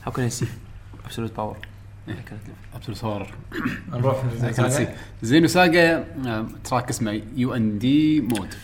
All 0.08 0.12
that 0.12 0.20
I 0.20 0.40
see? 0.40 0.46
Absolute 1.08 1.36
power. 1.40 1.56
absolute 2.76 3.04
horror 3.04 3.26
نروح 3.92 4.16
Xenosaga 5.22 6.04
track 6.64 6.88
اسمه 6.88 7.20
UMN 7.36 7.78
mode 7.78 8.54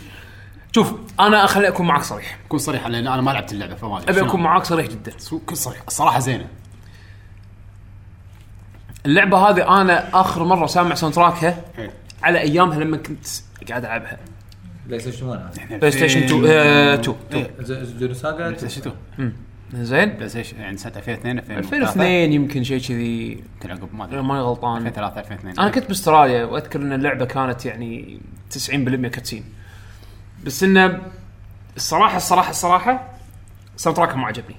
شوف 0.75 0.93
أنا 1.21 1.47
خليني 1.47 1.69
أكون 1.69 1.87
معك 1.87 2.03
صريح. 2.03 2.39
كون 2.49 2.59
صريح 2.59 2.87
لأن 2.87 3.07
أنا 3.07 3.23
ما 3.23 3.31
لعبت 3.31 3.53
اللعبة 3.53 3.75
فما 3.75 3.99
أدري. 3.99 4.11
أبي. 4.21 4.29
أكون 4.29 4.41
معك 4.43 4.65
صريح 4.65 4.87
جدا. 4.87 5.13
سو- 5.19 5.39
كن 5.39 5.55
صريح. 5.55 5.83
الصراحه 5.89 6.19
زينة. 6.19 6.47
اللعبة 9.09 9.38
هذه 9.38 9.81
أنا 9.81 10.21
آخر 10.21 10.44
مرة 10.44 10.66
سامع 10.66 10.94
soundtrack 10.95 11.14
ها. 11.14 11.64
على 12.23 12.38
أيامها 12.40 12.79
لما 12.79 12.97
كنت 12.97 13.27
قاعد 13.68 13.85
ألعبها. 13.85 14.16
PlayStation 14.87 15.27
1 15.27 15.40
هذا 15.71 15.77
بلاي 15.79 15.90
ستيشن 15.90 16.23
2 16.23 16.44
آه، 16.47 16.94
2 16.94 17.16
إيه. 17.35 17.51
ز- 17.61 17.73
Xenosaga 17.99 18.37
PlayStation 18.37 18.81
2 19.18 19.33
زين. 19.75 20.09
PlayStation 20.09 20.61
يعني 20.61 20.77
سنة 20.77 20.92
2002 20.97 21.38
2002 21.59 22.33
يمكن 22.33 22.64
شيء 22.64 22.81
كذي. 22.81 23.33
يمكن 23.55 23.71
عقب 23.71 23.94
ما 23.94 24.05
أدري. 24.05 24.23
ماني 24.23 24.40
غلطان. 24.40 24.77
2003 24.87 25.21
2002 25.21 25.59
أنا 25.61 25.71
كنت 25.71 25.88
بأستراليا 25.88 26.44
وأذكر 26.44 26.83
إن 26.83 26.92
اللعبة 26.92 27.25
كانت 27.25 27.66
يعني 27.66 28.21
90% 28.51 29.09
cutscene. 29.09 29.45
بس 30.44 30.62
إنه 30.62 31.01
الصراحة 31.77 32.16
الصراحة 32.16 32.51
الصراحة 32.51 33.09
soundtrack 33.77 34.17
ما 34.16 34.27
عجبني. 34.27 34.57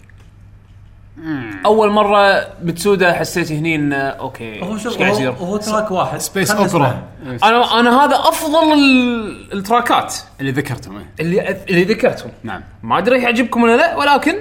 أول 1.66 1.90
مرة 1.92 2.48
متسودا 2.64 3.14
حسيت 3.14 3.52
هني 3.52 3.76
إنه 3.76 3.96
okay 3.96 4.62
هو 4.64 4.78
شوف 4.78 4.98
قاعد 4.98 5.12
هو, 5.12 5.16
يصير؟ 5.16 5.32
هو 5.32 5.58
track 5.58 5.92
واحد. 5.92 6.18
space 6.18 6.52
خلنا 6.52 6.62
اوبرا 6.74 7.04
نسمعه. 7.26 7.50
أنا 7.50 7.80
أنا 7.80 8.06
هذا 8.06 8.16
أفضل 8.16 8.74
ال- 8.74 9.54
التراكات. 9.54 10.16
اللي 10.40 10.52
ذكرتهم 10.52 10.98
إيه. 10.98 11.06
اللي 11.20 11.58
اللي 11.70 11.84
ذكرتهم. 11.84 12.32
نعم. 12.44 12.64
ما 12.84 12.98
أدري 12.98 13.16
راح 13.16 13.24
يعجبكم 13.24 13.64
ولا 13.64 13.78
لا 13.78 13.96
ولكن 13.96 14.36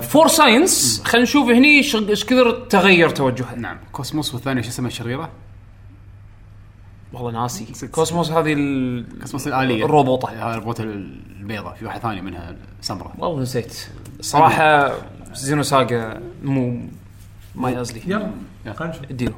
for 0.00 0.28
science 0.28 1.02
خلينا 1.04 1.22
نشوف 1.22 1.48
هني 1.48 1.82
شغ- 1.82 2.08
إيش 2.08 2.24
كثر 2.24 2.50
تغير 2.50 3.08
توجهها 3.10 3.54
نعم. 3.56 3.76
KOS-MOS 3.92 4.34
والثاني 4.34 4.62
شو 4.62 4.68
اسمه 4.68 4.86
الشريره 4.86 5.30
والله 7.12 7.30
ناسي. 7.42 7.86
KOS-MOS 7.88 8.30
هذه 8.30 8.52
ال... 8.52 9.04
KOS-MOS 9.20 9.46
الآلية. 9.46 9.84
الروبوطة. 9.84 10.28
هاي 10.28 10.52
الروبوت 10.54 10.80
البيضاء 10.80 11.74
في 11.74 11.84
واحدة 11.84 12.02
ثانية 12.02 12.20
منها 12.20 12.56
سمراء 12.80 13.12
والله 13.18 13.42
نسيت. 13.42 13.86
صراحة 14.20 14.92
زينو 15.34 15.62
ساجا 15.62 16.20
مو 16.44 16.80
ما 17.54 17.70
يازلي 17.70 18.00
يلا 18.06 18.32
خلينا 18.72 18.94
نشوف 18.94 19.10
اديله 19.10 19.34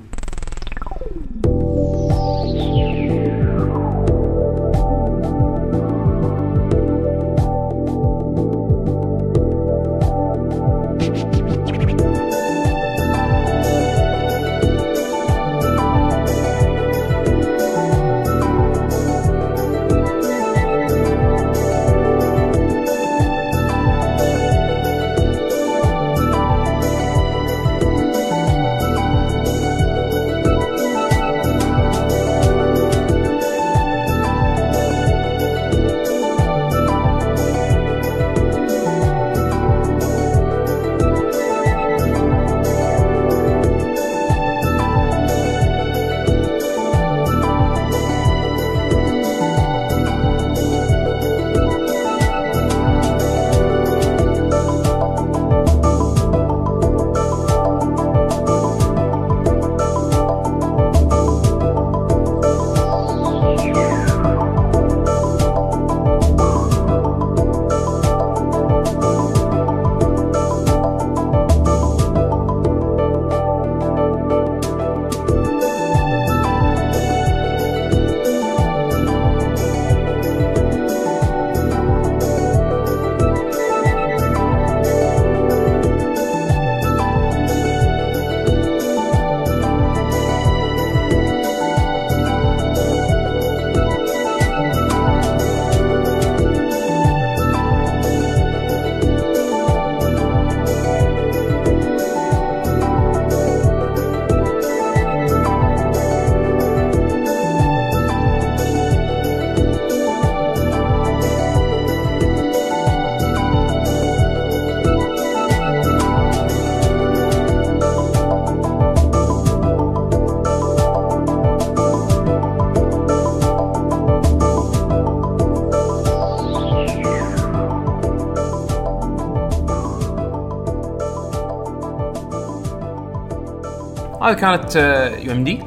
هذه 134.25 134.35
كانت 134.35 134.77
UMD. 135.23 135.63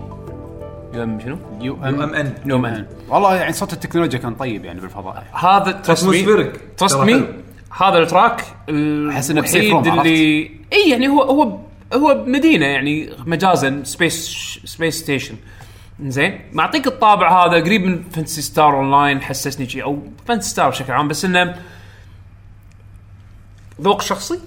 يو 0.94 1.04
إم 1.04 1.20
شنو؟ 1.20 1.38
يو 1.62 1.76
إم 1.84 2.14
إن. 2.14 2.34
يو 2.46 2.56
إم 2.56 2.66
إن. 2.66 2.88
والله 3.10 3.36
يعني 3.36 3.54
صوت 3.54 3.74
التكنولوجيا 3.74 4.20
كان 4.20 4.36
طيب 4.36 4.66
يعني 4.66 4.80
بالفضاء. 4.82 5.28
هذا 5.34 5.72
trust 5.72 6.06
me. 6.06 6.52
trust 6.78 6.98
me. 6.98 7.28
هذا 7.82 7.98
ال 7.98 8.05
track 8.05 8.44
إنه 8.70 9.42
بسيف 9.42 9.64
الوحيد 9.64 9.88
اللي 9.88 10.52
إي 10.74 10.90
يعني 10.90 11.08
هو 11.08 11.22
هو 11.22 11.58
هو 11.94 12.24
بمدينه 12.24 12.66
يعني 12.66 13.10
مجازا 13.26 13.82
space 13.84 14.30
space 14.66 15.00
station 15.00 15.36
زين؟ 16.02 16.42
معطيك 16.54 16.88
الطابع 16.88 17.46
هذا 17.46 17.64
قريب 17.64 17.86
من 17.86 18.04
Phantasy 18.04 18.42
Star 18.42 18.76
Online 18.76 19.22
حسسني 19.22 19.70
شيء 19.70 19.84
أو 19.84 20.00
Phantasy 20.28 20.50
Star 20.50 20.70
بشكل 20.70 20.94
عام 20.94 21.08
بس 21.08 21.26
إنه 21.26 21.56
ذوق 23.82 24.02
شخصي. 24.02 24.40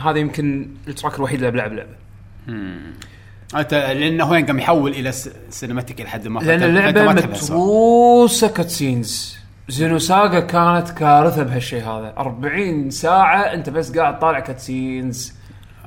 هذا 0.00 0.18
يمكن 0.18 0.68
ال 0.88 0.93
track 0.93 1.16
الوحيد 1.16 1.38
اللي 1.38 1.50
بلعب 1.50 1.72
لعبة. 1.72 2.05
انت 2.48 3.74
لأنه 3.74 4.24
هو 4.24 4.32
قام 4.34 4.58
يحول 4.58 4.90
إلى 4.90 5.12
cinematic 5.50 6.00
لحد 6.00 6.28
ما 6.28 6.40
لأن 6.40 6.62
اللعبة. 6.62 7.12
متروسه 7.12 8.48
cutscenes. 8.48 9.36
Xenosaga 9.68 10.40
كانت 10.40 10.90
كارثة 10.90 11.42
بهالشيء 11.42 11.82
هذا. 11.82 12.14
40 12.18 12.90
ساعة 12.90 13.40
أنت 13.40 13.70
بس 13.70 13.96
قاعد 13.98 14.18
طالع 14.18 14.40
cutscenes. 14.40 15.34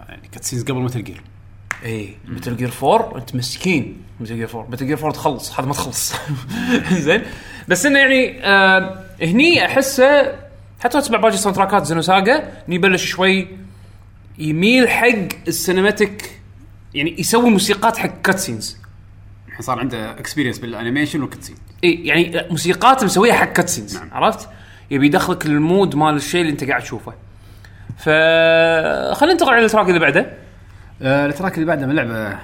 يعني 0.09 0.27
cutscenes 0.31 0.63
قبل 0.63 0.79
ما 0.79 0.89
تلقي 0.89 1.13
إي 1.85 2.15
Metal 2.27 2.57
Gear 2.57 2.71
4 2.83 3.17
أنت 3.17 3.35
مسكين. 3.35 4.01
Metal 4.19 4.35
Gear 4.35 4.49
4 4.49 4.67
Metal 4.69 4.87
Gear 4.87 4.97
4 4.97 5.11
تخلص. 5.11 5.59
هذا 5.59 5.67
ما 5.67 5.73
تخلص. 5.73 6.13
زين. 6.91 7.21
بس 7.67 7.85
إنه 7.85 7.99
يعني 7.99 8.45
آه 8.45 9.03
هني 9.21 9.65
أحسه 9.65 10.35
حتى 10.79 10.97
لو 10.97 11.03
تسمع 11.03 11.17
باقي 11.17 11.37
soundtrack 11.37 11.55
ات 11.55 11.85
Xenosaga 11.85 12.43
هني 12.67 12.75
يبلش 12.75 13.05
شوي 13.05 13.47
يميل 14.39 14.89
حق 14.89 15.07
ال 15.47 15.56
cinematic 15.56 16.38
يعني 16.93 17.19
يسوي 17.19 17.49
موسيقات 17.49 17.97
حق 17.97 18.21
cutscenes 18.21 18.77
الحين 19.47 19.61
صار 19.61 19.79
عنده 19.79 20.11
experience 20.11 20.59
بال 20.59 20.70
animation 20.70 21.21
وال 21.21 21.28
cutscene 21.28 21.55
إي 21.83 21.93
يعني 21.93 22.47
موسيقات 22.49 23.03
مسويها 23.03 23.33
حق 23.33 23.53
cutscenes 23.53 23.97
نعم. 23.97 24.09
عرفت؟ 24.11 24.49
يبي 24.91 25.05
يدخلك 25.05 25.45
ال 25.45 25.55
mood 25.55 25.95
مال 25.95 26.15
الشيء 26.15 26.41
اللي 26.41 26.51
انت 26.51 26.63
قاعد 26.63 26.81
تشوفه. 26.81 27.13
ف 27.97 28.09
خلينا 29.15 29.33
ننتقل 29.33 29.53
على 29.53 29.65
ال 29.65 29.69
track 29.69 29.87
اللي 29.87 29.99
بعده. 29.99 30.33
آه 31.01 31.25
ال 31.25 31.30
track 31.30 31.55
اللي 31.55 31.65
بعده 31.65 31.87
من 31.87 31.95
لعبة 31.95 32.39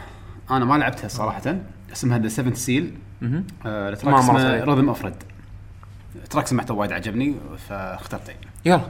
أنا 0.52 0.66
ما 0.66 0.78
لعبتها 0.78 1.08
صراحة 1.08 1.56
اسمها 1.93 2.20
The 2.20 2.28
Seventh 2.28 2.58
Seal 2.58 2.93
ال 3.66 3.74
track 3.74 4.16
اسمه. 4.16 4.64
Rhythm 4.64 4.89
افرد 4.89 5.24
ال 6.16 6.21
track 6.21 6.48
سمعته 6.48 6.74
وايد 6.74 6.91
عجبني 6.91 7.36
فاخترته 7.70 8.34
يلا 8.66 8.82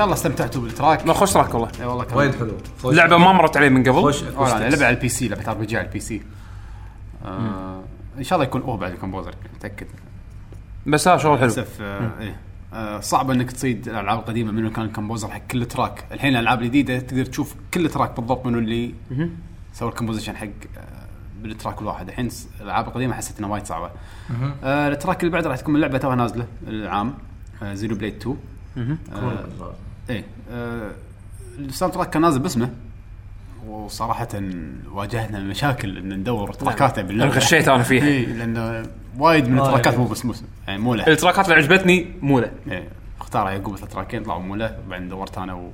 شاء 0.00 0.04
الله 0.04 0.14
استمتعتوا 0.16 0.62
بال 0.62 0.73
track. 0.73 1.06
ما 1.06 1.12
خوش 1.12 1.32
تراك 1.32 1.54
والله. 1.54 1.68
إي 1.80 1.84
والله 1.86 2.04
كان 2.04 2.16
وايد 2.16 2.34
حلو. 2.34 2.52
خوش- 2.82 2.92
اللعبه 2.92 3.16
ما 3.18 3.32
مرت 3.32 3.56
علي 3.56 3.68
من 3.70 3.82
قبل. 3.82 3.92
خوش 3.92 4.22
أنا 4.22 4.68
لعبة 4.68 4.86
على 4.86 4.96
ال 4.96 5.08
PC 5.08 5.28
لعبة 5.28 5.50
RPG 5.50 5.76
على 5.76 5.86
ال 5.86 6.00
PC. 6.00 6.22
آه 7.24 7.82
إن 8.18 8.22
شاء 8.22 8.36
الله 8.36 8.46
يكون 8.48 8.60
هو 8.62 8.76
بعد 8.76 8.92
ال 8.92 8.97
composer 8.97 9.34
متأكد. 9.56 9.86
بس 10.86 11.08
ها 11.08 11.16
شغل 11.16 11.38
حلو. 11.38 11.46
للأسف 11.46 11.80
آه 11.80 12.10
إيه 12.20 12.36
آه، 12.74 13.00
صعب 13.00 13.30
إنك 13.30 13.52
تصيد 13.52 13.88
الألعاب 13.88 14.18
القديمة 14.18 14.52
منو 14.52 14.70
كان 14.70 14.84
ال 14.84 14.89
composer 14.89 15.28
حق 15.30 15.40
كل 15.50 15.64
track. 15.66 16.04
الحين 16.12 16.36
الألعاب 16.36 16.62
الجديدة 16.62 16.98
تقدر 16.98 17.24
تشوف 17.24 17.54
كل 17.74 17.88
track 17.90 18.16
بالضبط 18.20 18.46
منو 18.46 18.58
اللي 18.58 18.94
سوى 19.72 19.88
ال 19.88 19.92
composition 19.92 20.36
حق 20.36 20.46
بال 21.42 21.53
track 21.53 21.80
الواحد. 21.82 22.08
الحين 22.08 22.28
الألعاب 22.60 22.88
القديمة 22.88 23.14
حسيت 23.14 23.38
إنها 23.38 23.50
وايد 23.50 23.66
صعبة. 23.66 23.90
آه 24.64 24.88
ال 24.88 24.93
track 24.93 25.20
اللي 25.20 25.32
بعده 25.32 25.50
راح 25.50 25.56
تكون 25.58 25.74
من 25.74 25.80
لعبة 25.80 25.98
توها 25.98 26.14
نازلة 26.16 26.46
العام 26.66 27.14
آه 27.62 27.74
Xenoblade 27.74 28.14
2 28.16 28.36
آه 29.12 29.44
إيه. 30.10 30.24
آه 30.50 30.90
ال 31.58 31.94
soundtrack 31.94 32.10
كان 32.10 32.22
نازل 32.22 32.38
باسمه. 32.38 32.70
وصراحة 33.66 34.28
واجهنا 34.92 35.40
مشاكل 35.40 35.98
إن 35.98 36.12
ندور 36.12 36.52
تراكاته 36.52 37.02
باللعبة 37.02 37.32
غشيت 37.32 37.68
أنا 37.68 37.82
فيها. 37.82 38.04
اي 38.04 38.26
لأنه 38.26 38.82
وايد 39.18 39.48
من 39.48 39.58
التراكات. 39.58 39.98
مو 39.98 40.04
بس 40.04 40.24
مو 40.24 40.34
يعني 40.68 40.82
مو 40.82 40.94
له. 40.94 41.06
التراكات 41.06 41.44
اللي 41.44 41.56
عجبتني 41.56 42.06
مو 42.22 42.40
له. 42.40 42.50
إيه، 42.70 42.88
اختار 43.20 43.50
يعقوب 43.50 43.76
ثلاث 43.76 43.92
تراكين 43.92 44.22
طلعوا 44.22 44.42
مو 44.42 44.54
له. 44.54 44.78
بعدين 44.88 45.08
دورت 45.08 45.38
أنا 45.38 45.54
و... 45.54 45.70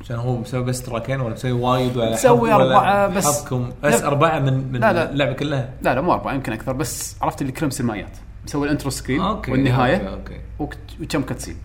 عشان 0.00 0.16
هو 0.16 0.38
مسوي 0.38 0.64
بس 0.64 0.82
تراكين 0.82 1.20
ولا 1.20 1.34
مسوي 1.34 1.52
وايد 1.52 1.96
ولا 1.96 2.12
مسوي 2.12 2.52
أربعة 2.52 3.08
بس. 3.08 3.42
حبكم؟ 3.42 3.72
بس. 3.82 4.00
لا. 4.00 4.06
أربعة 4.06 4.38
من 4.38 4.72
من 4.72 4.80
لا، 4.80 4.92
لا. 4.92 5.10
اللعبة 5.10 5.32
كلها؟ 5.32 5.70
لا 5.82 5.94
لا 5.94 6.00
مو 6.00 6.12
أربعة 6.12 6.34
يمكن 6.34 6.52
أكثر. 6.52 6.72
بس 6.72 7.16
عرفت 7.22 7.42
اللي 7.42 7.52
كلهم 7.52 7.70
سينمائيات. 7.70 8.16
مسوي 8.44 8.66
ال 8.66 8.70
intro 8.70 8.90
screen 8.90 9.20
okay 9.20 9.52
والنهاية 9.52 9.96
okay, 9.96 10.40
okay. 10.60 10.76
وكم 11.00 11.22
cutscene 11.22 11.56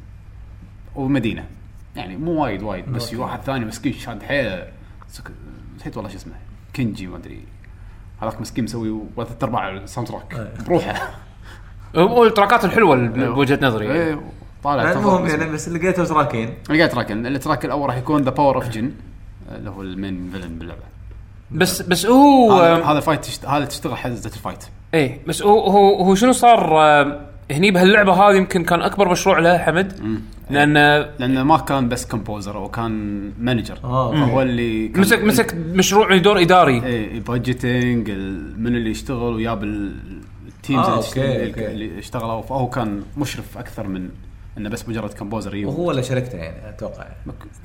ومدينة. 0.96 1.46
يعني 1.96 2.18
مو 2.18 2.44
وايد 2.44 2.64
وايد 2.64 2.92
بس 2.92 3.10
في. 3.10 3.16
واحد 3.16 3.42
ثاني 3.42 3.66
مسكين 3.66 3.94
شاد 3.94 4.24
حيله 4.24 4.68
نسيت 5.76 5.98
والله 5.98 6.10
شو 6.10 6.18
اسمه 6.18 6.34
كنجي 6.76 7.08
ما 7.08 7.18
أدري. 7.18 7.44
هذاك 8.22 8.42
مسكين 8.42 8.64
مسوي 8.64 9.00
ثلاث 9.16 9.44
ارباع 9.44 9.70
ال 9.70 10.10
soundtrack. 10.10 10.52
بروحه. 10.68 11.10
والتراكات 11.96 12.66
الحلوة 12.66 12.96
اللي 12.96 13.30
بوجهة 13.30 13.60
نظري. 13.62 13.92
إيه. 13.92 14.22
طالع 14.64 14.92
المهم 14.92 15.26
يعني 15.26 15.52
بس 15.52 15.70
لقيته 15.70 16.06
تراكين. 16.06 16.54
لقيت 16.70 16.92
تراكن 16.92 17.26
ال 17.26 17.32
track 17.32 17.66
الأول 17.66 17.88
راح 17.88 17.98
يكون 17.98 18.22
The 18.22 18.30
Power 18.30 18.56
of 18.56 18.70
Jin 18.70 18.92
اللي 19.52 19.70
هو 19.70 19.82
ال 19.82 19.91
main 19.91 20.30
villain 20.32 20.60
باللعبة. 20.60 20.94
بس 21.52 21.82
بس 21.82 22.06
هو 22.06 22.54
هذا 22.54 22.84
آه، 22.84 22.92
هذا 22.92 23.00
fight 23.00 23.24
تشت... 23.24 23.46
هذا 23.46 23.66
تشتغل 23.66 23.98
حزه 23.98 24.30
ال 24.30 24.35
fight 24.35 24.64
إيه 24.94 25.22
بس 25.28 25.42
هو 25.42 25.60
هو 25.60 26.04
هو 26.04 26.16
شنو 26.16 26.32
صار 26.32 26.82
آه، 26.82 27.22
هني 27.52 27.72
بهاللعبة 27.72 28.14
هذه 28.14 28.36
يمكن 28.36 28.64
كان 28.64 28.82
أكبر 28.82 29.10
مشروع 29.12 29.40
له 29.40 29.58
حمد. 29.58 30.20
لأن 30.50 30.74
لأنه 31.20 31.44
ما 31.44 31.58
كان 31.58 31.90
بس 31.90 32.06
composer 32.06 32.58
هو 32.58 32.70
كان 32.70 33.22
manager 33.40 33.80
آه. 33.84 34.16
هو 34.16 34.42
اللي 34.42 34.88
كان 34.88 35.02
مسك 35.02 35.24
مسك 35.24 35.56
مشروع 35.74 36.08
يعني 36.10 36.20
دور 36.20 36.42
إداري. 36.42 36.84
إيه 36.86 37.20
budgeting 37.20 38.12
من 38.58 38.76
اللي 38.76 38.90
يشتغل 38.90 39.34
وياب 39.34 39.64
ال- 39.64 39.96
ال 40.48 40.54
teams 40.54 40.86
آه، 40.86 40.88
اللي, 40.88 40.96
okay، 40.96 41.10
اشتغل- 41.10 41.48
okay. 41.48 41.72
اللي 41.72 42.00
اشتغلوا. 42.00 42.42
فهو 42.42 42.70
كان 42.70 43.04
مشرف 43.18 43.58
أكثر 43.58 43.88
من 43.88 44.10
إنه 44.58 44.70
بس 44.70 44.90
مجرد 44.90 45.14
composer 45.14 45.56
يو 45.56 45.70
وهو 45.70 45.88
ولا 45.88 46.02
شركته 46.02 46.38
يعني 46.38 46.70
أتوقع 46.70 47.06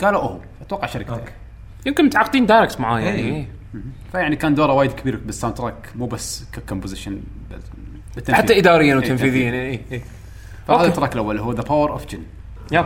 قالوا 0.00 0.20
هو 0.20 0.38
أتوقع 0.62 0.86
شركته. 0.86 1.12
okay. 1.14 1.32
يمكن 1.86 2.04
متعاقدين 2.04 2.46
direct 2.46 2.80
معاه 2.80 3.00
يعني. 3.00 3.18
إيه. 3.18 3.48
فيعني 4.12 4.36
كان 4.36 4.54
دوره 4.54 4.72
وايد 4.72 4.92
كبير 4.92 5.16
بال 5.26 5.56
soundtrack 5.56 5.88
مو 5.96 6.06
بس 6.06 6.44
ك 6.52 6.58
composition 6.58 7.20
بالتنفيذ. 8.18 8.42
حتى 8.42 8.58
اداريا 8.58 8.92
إيه، 8.92 8.96
وتنفيذيا 8.98 9.50
تنفيذ. 9.50 9.54
اي 9.54 9.80
اي 9.92 10.02
فهذا 10.68 10.78
okay. 10.80 10.88
ال 10.88 10.92
track 10.92 11.12
الأول 11.14 11.38
هو 11.38 11.52
The 11.52 11.62
Power 11.62 11.90
of 11.92 12.06
Jin 12.06 12.18
yep 12.72 12.84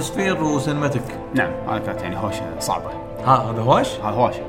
atmosphere 0.00 0.42
و 0.42 0.48
cinematic 0.48 1.02
نعم 1.34 1.50
هذه 1.68 1.78
كانت 1.78 2.02
يعني 2.02 2.16
هوشة 2.16 2.60
صعبة. 2.60 2.90
ها 3.24 3.50
هذا 3.50 3.62
هواش 3.62 3.94
هذا 3.94 4.08
هوشة. 4.14 4.42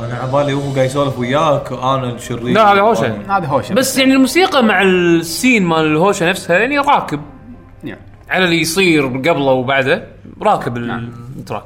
أنا 0.00 0.14
عبالي 0.14 0.54
وهو 0.54 0.74
قاعد 0.74 0.86
يسولف 0.86 1.18
وياك 1.18 1.72
أنا 1.72 2.12
الشرير. 2.12 2.54
لا، 2.54 2.72
هذا. 2.72 2.94
وأنا- 2.94 3.30
هذه 3.30 3.46
هوشة. 3.46 3.74
بس 3.74 3.98
يعني 3.98 4.12
الموسيقى 4.12 4.62
مع 4.62 4.82
ال 4.82 4.96
scene 4.96 5.64
مال 5.64 5.86
الهوشة 5.86 6.28
نفسها 6.30 6.58
يعني 6.58 6.78
راكب. 6.78 7.20
يعني. 7.84 8.00
على 8.28 8.44
اللي 8.44 8.60
يصير 8.60 9.06
قبله 9.06 9.52
وبعده 9.52 10.06
راكب 10.42 10.76
ال 10.76 10.89
track. 10.89 11.64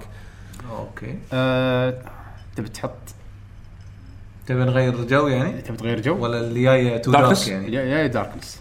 okay. 0.79 1.19
أه... 1.33 1.95
تبي 2.57 2.69
تحط؟ 2.69 2.91
تبي 4.47 4.61
نغير 4.65 5.05
جو 5.05 5.27
يعني؟ 5.27 5.63
تبي 5.63 5.77
تغير 5.77 6.01
جو؟ 6.01 6.17
ولا 6.25 6.41
اللي 6.41 6.63
جاية 6.63 6.97
too 6.97 7.13
darkness؟ 7.13 7.17
dark 7.17 7.49
يعني 7.49 7.77
يا 7.77 8.07
darkness 8.07 8.61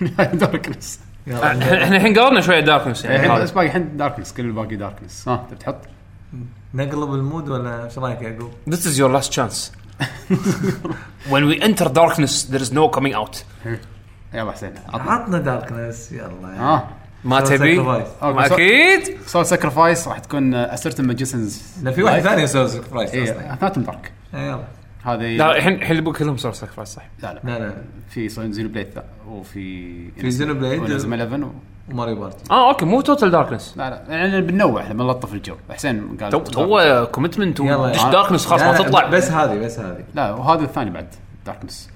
يا 0.00 0.24
darkness. 0.24 1.00
إحنا 1.28 1.96
الحين 1.96 2.18
قررنا 2.18 2.40
شوية 2.40 2.60
darkness 2.60 3.04
يعني. 3.04 3.42
بس 3.42 3.50
باقي 3.50 3.66
الحين 3.66 3.96
darkness 3.96 4.32
كل 4.32 4.44
الباقي 4.44 4.76
darkness 4.76 5.28
ها 5.28 5.46
تبي 5.50 5.56
تحط؟ 5.56 5.76
نقلب 6.74 7.14
ال 7.14 7.21
mood 7.21 7.48
ولا 7.48 7.84
إيش 7.84 7.98
رأيك 7.98 8.22
يا 8.22 8.28
يعقوب؟ 8.28 8.52
This 8.70 8.86
is 8.86 8.98
your 8.98 9.20
last 9.20 9.32
chance. 9.32 9.70
When 11.32 11.44
we 11.50 11.60
enter 11.60 11.88
darkness, 11.88 12.44
there 12.44 12.62
is 12.62 12.72
no 12.72 12.88
coming 12.88 13.14
out. 13.14 13.36
يلا 14.34 14.52
حسين. 14.52 14.74
عطنا 14.88 15.38
darkness 15.38 16.12
يلا. 16.12 16.60
ها. 16.60 16.88
ما 17.24 17.40
تبي؟ 17.40 17.78
ما 17.78 18.46
أكيد. 18.46 19.18
Soul 19.26 19.46
Sacrifice 19.46 20.08
راح 20.08 20.18
تكون 20.18 20.54
A 20.54 20.61
Certain 20.61 21.06
Magician's 21.06 21.62
لا 21.82 21.90
في 21.90 22.02
واحد 22.02 22.20
ثاني 22.20 22.42
يسوي 22.42 22.68
sacrifice 22.68 23.14
اي 23.14 23.22
أصلا 23.24 23.54
اثنيناتهم 23.54 23.84
dark 23.84 24.12
إيه، 24.34 24.40
يلا. 24.40 24.64
هذه 25.02 25.36
لا 25.36 25.56
الحين 25.56 25.74
الحين 25.74 25.98
اللي 25.98 26.12
كلهم 26.12 26.36
Soul 26.36 26.54
Sacrifice 26.54 26.88
صح. 26.88 27.02
لا 27.22 27.34
لا. 27.34 27.40
لا 27.44 27.58
لا. 27.58 27.74
في 28.08 28.28
Xenoblade 28.28 29.02
وفي 29.28 30.10
في 30.10 30.30
Xenoblade. 30.30 30.80
و 30.90 30.93
Inazuma 30.93 31.14
11 31.14 31.44
و... 31.44 31.50
و 31.90 31.94
Mario 31.94 32.16
Party 32.16 32.44
آه 32.50 32.68
okay 32.70 32.84
مو 32.84 33.00
total 33.00 33.30
darkness 33.30 33.74
لا 33.76 33.90
لا. 33.90 34.16
يعني 34.16 34.40
بننوع 34.40 34.86
لما 34.86 35.04
نلطف 35.04 35.34
الجو. 35.34 35.56
حسين 35.70 36.16
قال 36.20 36.30
تو 37.54 37.64
يلا. 37.64 37.76
ودش 37.76 38.02
darkness 38.02 38.46
خلاص 38.46 38.60
لا، 38.60 38.70
ما 38.72 38.78
تطلع. 38.78 39.06
بس 39.06 39.30
هذه 39.30 39.58
بس 39.58 39.78
هذه. 39.78 40.04
لا 40.14 40.30
وهذا 40.32 40.64
الثاني 40.64 40.90
بعد 40.90 41.08
darkness 41.46 41.90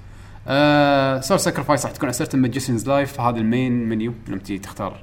آه 0.48 1.20
Soul 1.20 1.40
Sacrifice 1.40 1.84
راح 1.86 1.92
تكون 1.94 2.08
A 2.08 2.12
Certain 2.12 2.38
Magician's 2.38 2.88
Life 2.88 3.20
هذا 3.20 3.36
ال 3.36 3.47
main 3.47 3.88
menu 3.88 4.12
لما 4.28 4.38
تجي 4.38 4.58
تختار 4.58 4.96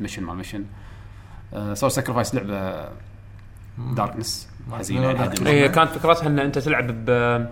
mission 0.00 0.22
مع 0.22 0.34
mission 0.34 0.64
آه 1.54 1.74
Soul 1.74 1.90
Sacrifice 1.90 2.34
لعبة 2.34 2.88
darkness 3.78 4.48
حزينه. 4.72 5.18
حد- 5.18 5.48
هي 5.48 5.68
كانت 5.68 5.90
فكرتها 5.90 6.26
إن 6.26 6.38
أنت 6.38 6.58
تلعب 6.58 6.86
ب- 7.06 7.46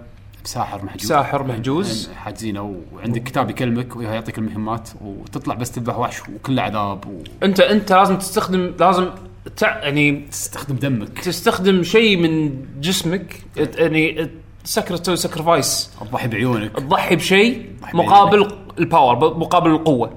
بساحر 0.45 0.85
محجوز. 0.85 1.05
بساحر 1.05 1.43
محجوز. 1.45 2.11
حاجزينه 2.17 2.77
وعندك 2.93 3.23
كتاب 3.23 3.51
يكلمك 3.51 3.97
ويعطيك 3.97 4.39
المهمات 4.39 4.89
وتطلع 5.01 5.55
بس 5.55 5.71
تذبح 5.71 5.99
وحش 5.99 6.21
وكله 6.29 6.63
عذاب 6.63 7.23
أنت 7.43 7.61
أنت 7.61 7.93
لازم 7.93 8.17
تستخدم 8.19 8.75
لازم 8.81 9.11
تع... 9.57 9.79
يعني 9.79 10.13
وتستخدم 10.27 10.77
دمك. 10.77 11.19
تستخدم 11.19 11.83
شيء 11.83 12.17
من 12.17 12.65
جسمك 12.81 13.43
يعني 13.57 14.31
sacr 14.65 14.97
تسوي 14.97 15.17
sacrifice 15.17 15.91
تضحي 16.11 16.29
بعيونك. 16.29 16.73
تضحي 16.77 17.17
بشيء 17.17 17.71
مقابل 17.95 18.53
ال 18.79 18.89
power 18.89 19.39
مقابل 19.39 19.71
القوة. 19.71 20.13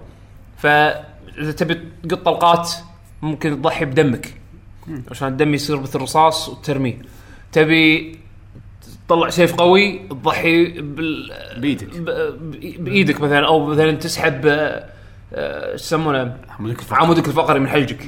فإذا 0.58 1.52
تبي 1.58 1.74
تقط 2.10 2.26
طلقات 2.26 2.72
ممكن 3.22 3.62
تضحي 3.62 3.86
بدمك. 3.86 4.34
عشان 5.12 5.28
الدم 5.28 5.54
يصير 5.54 5.80
مثل 5.82 5.98
الرصاص 6.00 6.50
وترميه. 6.50 6.98
تبي 7.52 8.20
تطلع 9.08 9.30
سيف 9.30 9.56
قوي 9.56 10.00
تضحي 10.10 10.66
بال 10.82 11.32
بيدك 11.58 11.98
ب- 11.98 12.06
ب- 12.06 12.84
بإيدك 12.84 13.22
مثلا 13.22 13.48
أو 13.48 13.66
مثلا 13.66 13.92
تسحب 13.92 14.46
آه، 14.46 14.90
آه، 15.34 15.72
إيش 15.74 15.82
يسمونه؟ 15.82 16.38
عمودك 16.60 16.80
الفقري. 16.80 17.02
عمودك 17.02 17.28
الفقري 17.28 17.60
من 17.60 17.68
حلجك 17.68 18.08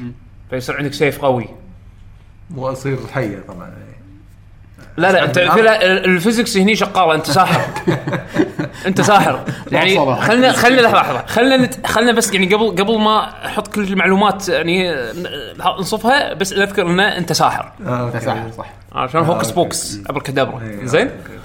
فيصير 0.50 0.78
عندك 0.78 0.94
سيف 0.94 1.20
قوي. 1.22 1.48
واصير 2.56 2.98
حية 3.14 3.40
طبعا. 3.48 3.74
لا 4.98 5.12
لا 5.12 5.24
انت 5.26 5.40
في 5.40 5.62
لا 5.62 5.82
ال 6.06 6.12
physics 6.12 6.58
هني 6.58 6.76
شغاله 6.76 7.16
انت 7.16 7.26
ساحر 7.32 7.62
انت 8.88 9.02
ساحر 9.02 9.44
يعني. 9.72 10.16
خلنا 10.22 10.52
خلنا 10.52 10.82
لحظة 10.82 10.98
لحظة 10.98 11.26
خلنا 11.26 11.58
نت... 11.58 11.88
خلنا 11.88 12.12
بس 12.12 12.34
يعني 12.34 12.54
قبل 12.54 12.70
قبل 12.84 12.98
ما 13.00 13.46
أحط 13.46 13.68
كل 13.68 13.84
المعلومات 13.84 14.50
يعني 14.50 14.92
ن- 14.92 15.28
نصفها 15.80 16.34
بس 16.34 16.54
نذكر 16.54 16.88
ان 16.88 17.00
انت 17.00 17.34
ساحر 17.34 17.72
آه، 17.88 18.08
أنت. 18.14 18.24
ساحر 18.24 18.52
صح 18.58 18.74
عشان 18.92 19.22
hocus 19.24 19.46
okay. 19.48 19.56
pocus 19.56 20.00
abracadabra 20.10 20.62
إيه، 20.62 20.86
زين 20.86 21.08
okay. 21.08 21.40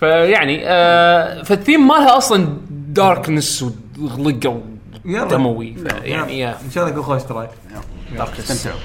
فيعني 0.00 0.60
آه 0.64 1.42
فالثيم 1.42 1.88
مالها 1.88 2.16
أصلا 2.16 2.48
darkness 2.70 3.64
وغلقه. 4.00 4.60
دموي. 5.04 5.76
يعني 6.02 6.38
يا 6.38 6.56
إن 6.66 6.70
شاء 6.74 6.84
الله 6.84 6.96
يكون 6.96 7.02
خوش 7.06 7.22
track 7.22 7.50
darkness 8.18 8.50
استمتعوا. 8.50 8.80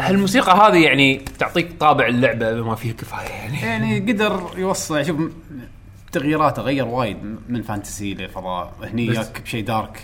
هالموسيقى 0.00 0.52
هذه 0.68 0.84
يعني 0.84 1.16
تعطيك 1.38 1.68
طابع 1.80 2.06
اللعبة 2.06 2.52
بما 2.52 2.74
فيه 2.74 2.90
الكفايه 2.90 3.28
يعني. 3.28 3.60
يعني 3.60 4.12
قدر 4.12 4.42
يوصل 4.56 5.06
شوف 5.06 5.18
م- 5.20 5.30
تغييراته 6.12 6.62
غير 6.62 6.84
وايد 6.86 7.16
من 7.48 7.62
fantasy 7.62 8.14
لفضاء 8.14 8.72
هني 8.82 9.06
ياك 9.06 9.40
بشيء 9.44 9.64
dark. 9.64 10.00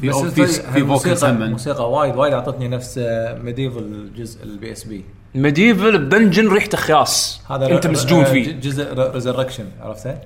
في 0.00 0.08
بس 0.08 0.60
في 0.60 0.98
في 0.98 1.16
سمن 1.16 1.42
الموسيقى 1.42 1.90
وايد 1.92 2.16
وايد 2.16 2.32
أعطتني 2.32 2.68
نفس 2.68 2.98
MediEvil 3.42 3.78
الجزء 3.78 4.42
ال 4.44 4.72
PSP 4.72 4.84
MediEvil 4.84 5.04
ب 5.34 5.98
dungeon 5.98 6.48
ريحته 6.48 6.78
خياس 6.78 7.40
هذا 7.50 7.70
أنت 7.74 7.86
مسجون 7.86 8.24
فيه. 8.24 8.52
جزء 8.52 8.92
Resurrection 9.14 9.64
عرفته؟ 9.80 10.18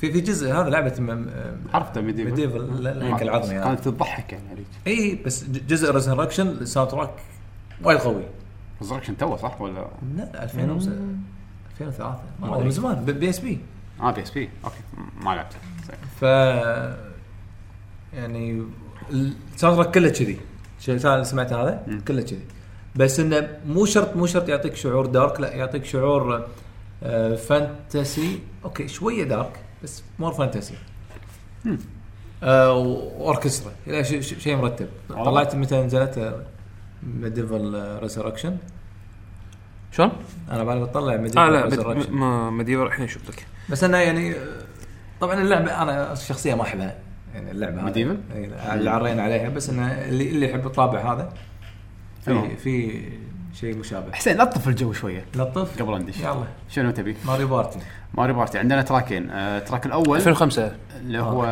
في 0.00 0.12
في 0.12 0.20
جزء 0.20 0.52
هذا 0.52 0.70
لعبة 0.70 1.00
م- 1.00 1.26
عرفته 1.74 2.00
ميديفل 2.00 2.30
MediEvil 2.30 2.86
الهيكل 2.86 3.22
العظمي 3.22 3.54
كانت 3.60 3.80
تضحك 3.88 4.32
يعني 4.32 4.44
اي 4.86 5.18
بس 5.26 5.44
جزء 5.68 5.92
Resurrection 5.94 6.48
ال 6.48 6.90
soundtrack 6.90 7.10
وايد 7.84 7.98
قوي. 7.98 8.22
Resurrection 8.82 9.16
two 9.16 9.36
صح؟ 9.36 9.60
ولا؟ 9.60 9.86
لا 10.16 10.44
2000 10.44 10.70
وس- 10.70 10.88
2003 11.80 12.22
ما 12.40 12.46
ما 12.46 12.46
أدري، 12.46 12.54
أدري. 12.56 12.64
من 12.64 12.70
زمان. 12.70 13.04
ب- 13.04 13.10
بي 13.10 13.30
اس 13.30 13.38
بي 13.38 13.58
آه 14.00 14.10
بي 14.10 14.22
اس 14.22 14.30
بي 14.30 14.48
أوكي. 14.64 14.76
ما 15.22 15.30
لعبته. 15.30 15.56
ف 16.20 16.22
يعني 18.14 18.62
ال 19.10 19.76
soundtrack 19.76 19.94
كله 19.94 20.08
كذي. 20.08 20.40
سمعت 21.24 21.52
هذا؟ 21.52 21.82
كله 22.08 22.22
كذي. 22.22 22.40
بس 22.96 23.20
إنه 23.20 23.48
مو 23.66 23.84
شرط 23.84 24.16
مو 24.16 24.26
شرط 24.26 24.48
يعطيك 24.48 24.74
شعور 24.74 25.06
dark 25.06 25.40
لا 25.40 25.54
يعطيك 25.54 25.84
شعور 25.84 26.46
آه، 27.02 27.34
fantasy 27.34 28.40
okay 28.64 28.88
شوية 28.88 29.24
dark 29.24 29.52
بس 29.82 30.02
more 30.18 30.32
fantasy 30.32 30.74
آه 32.42 32.72
وأوركسترا 32.72 33.72
لا 33.86 34.02
شيء 34.20 34.56
مرتب. 34.56 34.88
طلعت 35.08 35.54
متى 35.54 35.82
نزلت؟ 35.82 36.44
MediEvil 37.02 37.98
Resurrection 38.02 38.56
شلون؟ 39.92 40.12
أنا 40.50 40.64
بعد 40.64 40.76
بطلع 40.78 41.12
آه 41.12 41.50
لا 41.50 41.64
MediEvil 41.64 41.96
Medi- 41.98 42.10
ما 42.10 42.50
الحين 42.86 43.04
أشوف 43.04 43.28
لك 43.28 43.46
بس 43.68 43.84
أنا 43.84 44.02
يعني 44.02 44.32
آه، 44.32 44.36
طبعا 45.20 45.34
اللعبة 45.42 45.82
أنا 45.82 46.14
شخصيا 46.14 46.54
ما 46.54 46.62
أحبها 46.62 46.96
يعني 47.34 47.50
اللعبة؟ 47.50 47.82
إي، 48.34 48.44
اللي 48.74 48.90
عرينا 48.90 49.22
عليها 49.22 49.48
بس 49.48 49.70
إنه 49.70 49.86
اللي 49.86 50.30
اللي 50.30 50.50
يحب 50.50 50.66
الطابع 50.66 51.12
هذا. 51.14 51.32
في 52.24 52.56
في 52.56 53.02
شيء 53.54 53.76
مشابه. 53.76 54.12
حسين 54.12 54.36
لطف 54.36 54.68
الجو 54.68 54.92
شوية. 54.92 55.24
لطف 55.36 55.82
قبل 55.82 55.98
ندش 55.98 56.20
يلا. 56.20 56.44
شنو 56.68 56.90
تبي؟ 56.90 57.16
Mario 57.26 57.48
Party. 57.48 57.78
Mario 58.14 58.32
Party. 58.32 58.58
عندنا 58.58 58.82
trackين. 58.82 59.30
آه، 59.30 59.58
ال 59.58 59.63
track 59.63 59.86
الأول 59.86 60.18
2005 60.18 60.72
اللي 61.00 61.18
هو 61.18 61.42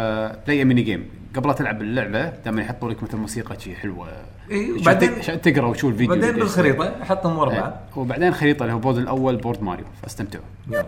Play 0.46 0.64
Mini 0.64 0.82
Game 0.82 1.08
قبل 1.36 1.48
لا 1.48 1.54
تلعب 1.54 1.82
اللعبة 1.82 2.28
دائما 2.28 2.62
يحطوا 2.62 2.90
لك 2.90 3.02
مثل 3.02 3.16
موسيقى 3.16 3.60
شي 3.60 3.76
حلوة. 3.76 4.08
اي 4.50 4.82
بعدين 4.86 5.12
عشان 5.12 5.40
تقرأ 5.40 5.66
وتشوف 5.66 5.92
الفيديو 5.92 6.14
بعدين. 6.14 6.34
بالخريطة 6.34 7.04
حطهم 7.04 7.38
ورا 7.38 7.50
إيه. 7.52 7.60
بعض. 7.60 7.72
وبعدين 7.96 8.34
خريطة 8.34 8.62
اللي 8.62 8.74
هو 8.74 8.78
board 8.78 8.98
الأول 8.98 9.36
board 9.36 9.62
Mario. 9.62 9.84
فاستمتعوا. 10.02 10.44
يلا. 10.70 10.84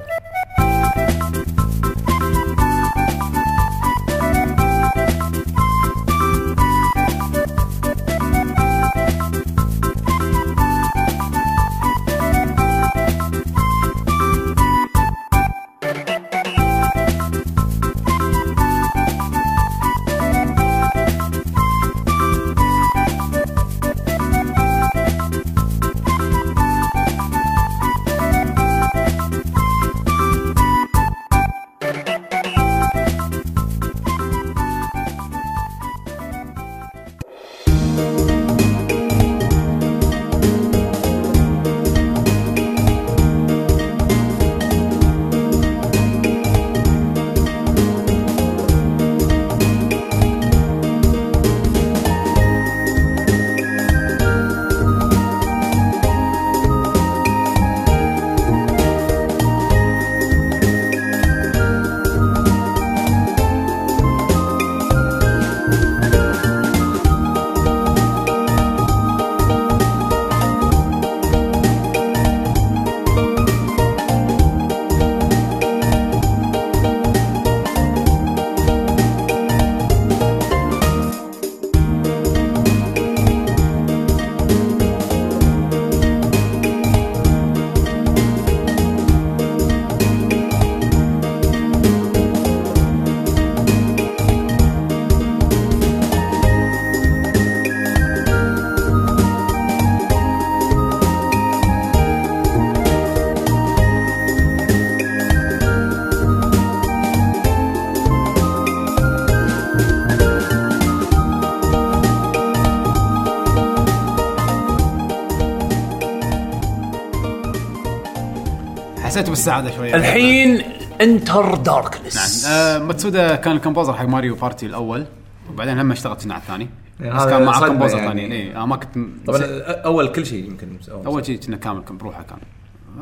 حسيت 119.20 119.30
بالسعاده 119.30 119.70
شوية. 119.76 119.94
الحين 119.96 120.62
enter 121.00 121.46
نعم. 121.52 121.62
darkness 121.62 122.46
آه 122.46 122.78
ماتسودا 122.78 123.36
كان 123.36 123.56
ال 123.56 123.60
composer 123.60 123.92
حق 123.92 124.04
Mario 124.04 124.34
Party 124.34 124.66
الأول 124.66 125.06
وبعدين 125.50 125.78
هم 125.78 125.92
اشتغلت 125.92 126.24
هنا 126.24 126.34
على 126.34 126.42
الثاني. 126.42 126.68
يعني 127.00 127.14
بس 127.18 127.24
كان 127.24 127.42
مع 127.44 127.52
صدمة 127.52 127.66
composer 127.68 127.96
يعني. 127.96 128.08
ثانيين 128.08 128.32
اي 128.32 128.56
آه 128.56 128.66
ما 128.66 128.76
كنت 128.76 128.96
م- 128.96 129.10
طبعا 129.26 129.40
أول 129.70 130.12
كل 130.12 130.26
شيء 130.26 130.44
يمكن 130.44 130.68
أول, 130.90 131.06
أول 131.06 131.26
شيء 131.26 131.40
كنا 131.40 131.56
كامل 131.56 131.82
كان 131.84 131.96
بروحه 131.98 132.22
كان. 132.22 132.38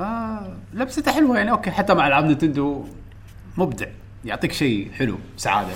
آه 0.05 0.53
لبسته 0.75 1.13
حلوة 1.13 1.37
يعني 1.39 1.51
okay 1.51 1.71
حتى 1.71 1.95
مع 1.95 2.07
ألعاب 2.07 2.25
Nintendo 2.25 2.85
مبدع. 3.57 3.87
يعطيك 4.25 4.53
شيء 4.53 4.91
حلو 4.93 5.19
سعادة. 5.37 5.69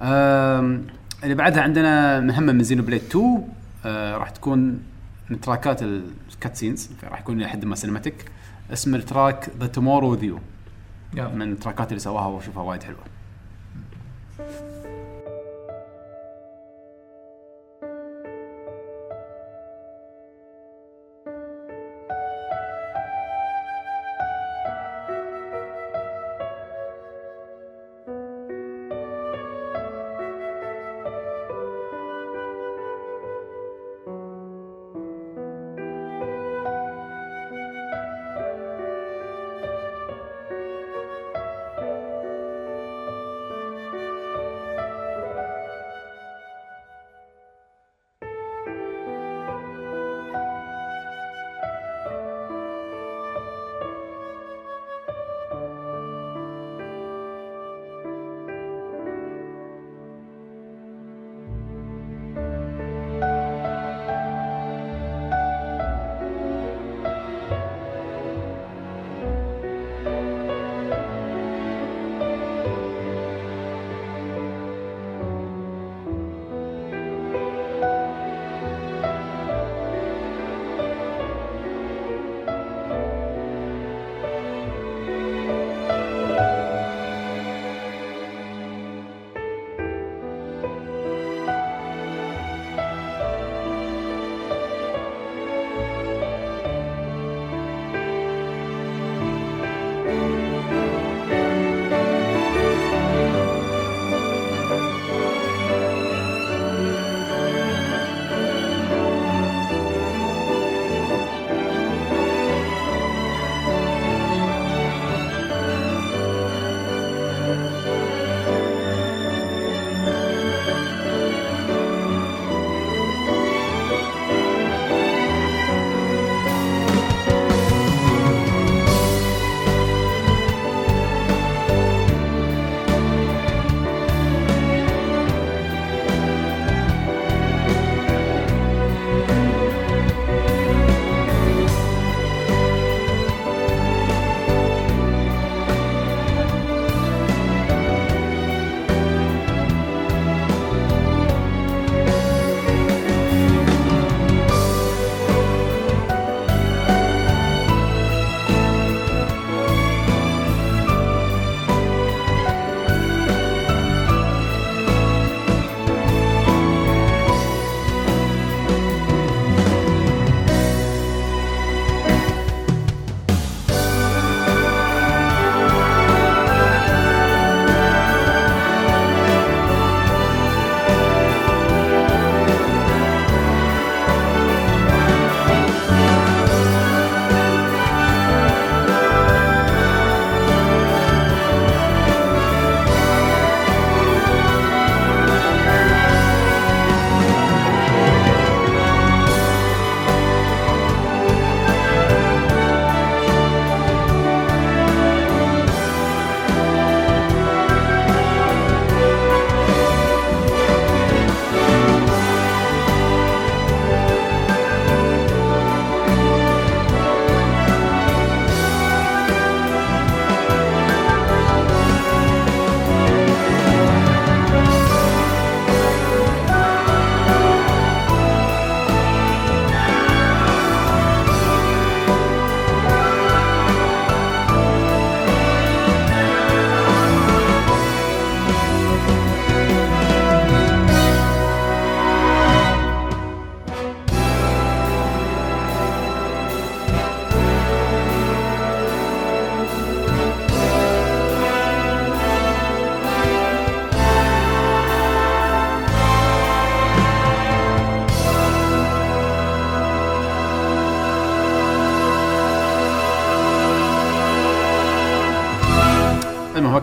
آم، 0.00 0.86
اللي 1.24 1.34
بعدها 1.34 1.62
عندنا 1.62 2.20
مهمة 2.20 2.52
من 2.52 2.62
Xenoblade 2.62 3.02
2 3.10 3.42
آه 3.84 4.16
راح 4.16 4.30
تكون 4.30 4.80
من 5.30 5.40
trackات 5.40 5.82
ال 5.82 6.56
cutscenes 6.56 6.90
راح 7.10 7.20
يكون 7.20 7.40
لحد 7.40 7.64
ما 7.64 7.74
cinematic 7.74 8.24
اسم 8.72 8.94
ال 8.94 9.03
track 9.03 9.50
The 9.60 9.66
Tomorrow 9.66 10.10
With 10.10 10.24
You 10.24 10.38
يلا. 11.14 11.28
من 11.28 11.52
ال 11.52 11.57
trackات 11.57 11.88
اللي 11.88 12.00
سواها 12.00 12.26
وأشوفها 12.26 12.62
وايد 12.62 12.82
حلوة 12.82 13.04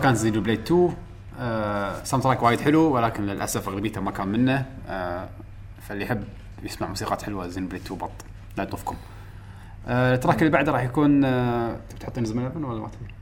كان 0.08 0.16
Xenoblade 0.16 0.60
2 0.60 0.94
آه 1.40 2.04
soundtrack 2.04 2.42
وايد 2.42 2.60
حلو 2.60 2.80
ولكن 2.80 3.26
للأسف 3.26 3.68
أغلبيته 3.68 4.00
ما 4.00 4.10
كان 4.10 4.28
منه 4.28 4.66
آه 4.88 5.28
فاللي 5.80 6.04
يحب 6.04 6.24
يسمع 6.62 6.88
موسيقات 6.88 7.22
حلوة 7.22 7.48
Xenoblade 7.48 7.82
2 7.82 8.00
but 8.00 8.10
لا 8.56 8.62
يطوفكم 8.62 8.96
آه 9.88 10.14
ال 10.14 10.18
track 10.18 10.38
اللي 10.38 10.50
بعده 10.50 10.72
راح 10.72 10.82
يكون 10.82 11.24
آه 11.24 11.76
تبي 11.90 11.98
تحط 11.98 12.18
Inazuma 12.18 12.38
11 12.38 12.66
ولا 12.66 12.80
ما 12.80 12.88
تبي؟ 12.88 13.14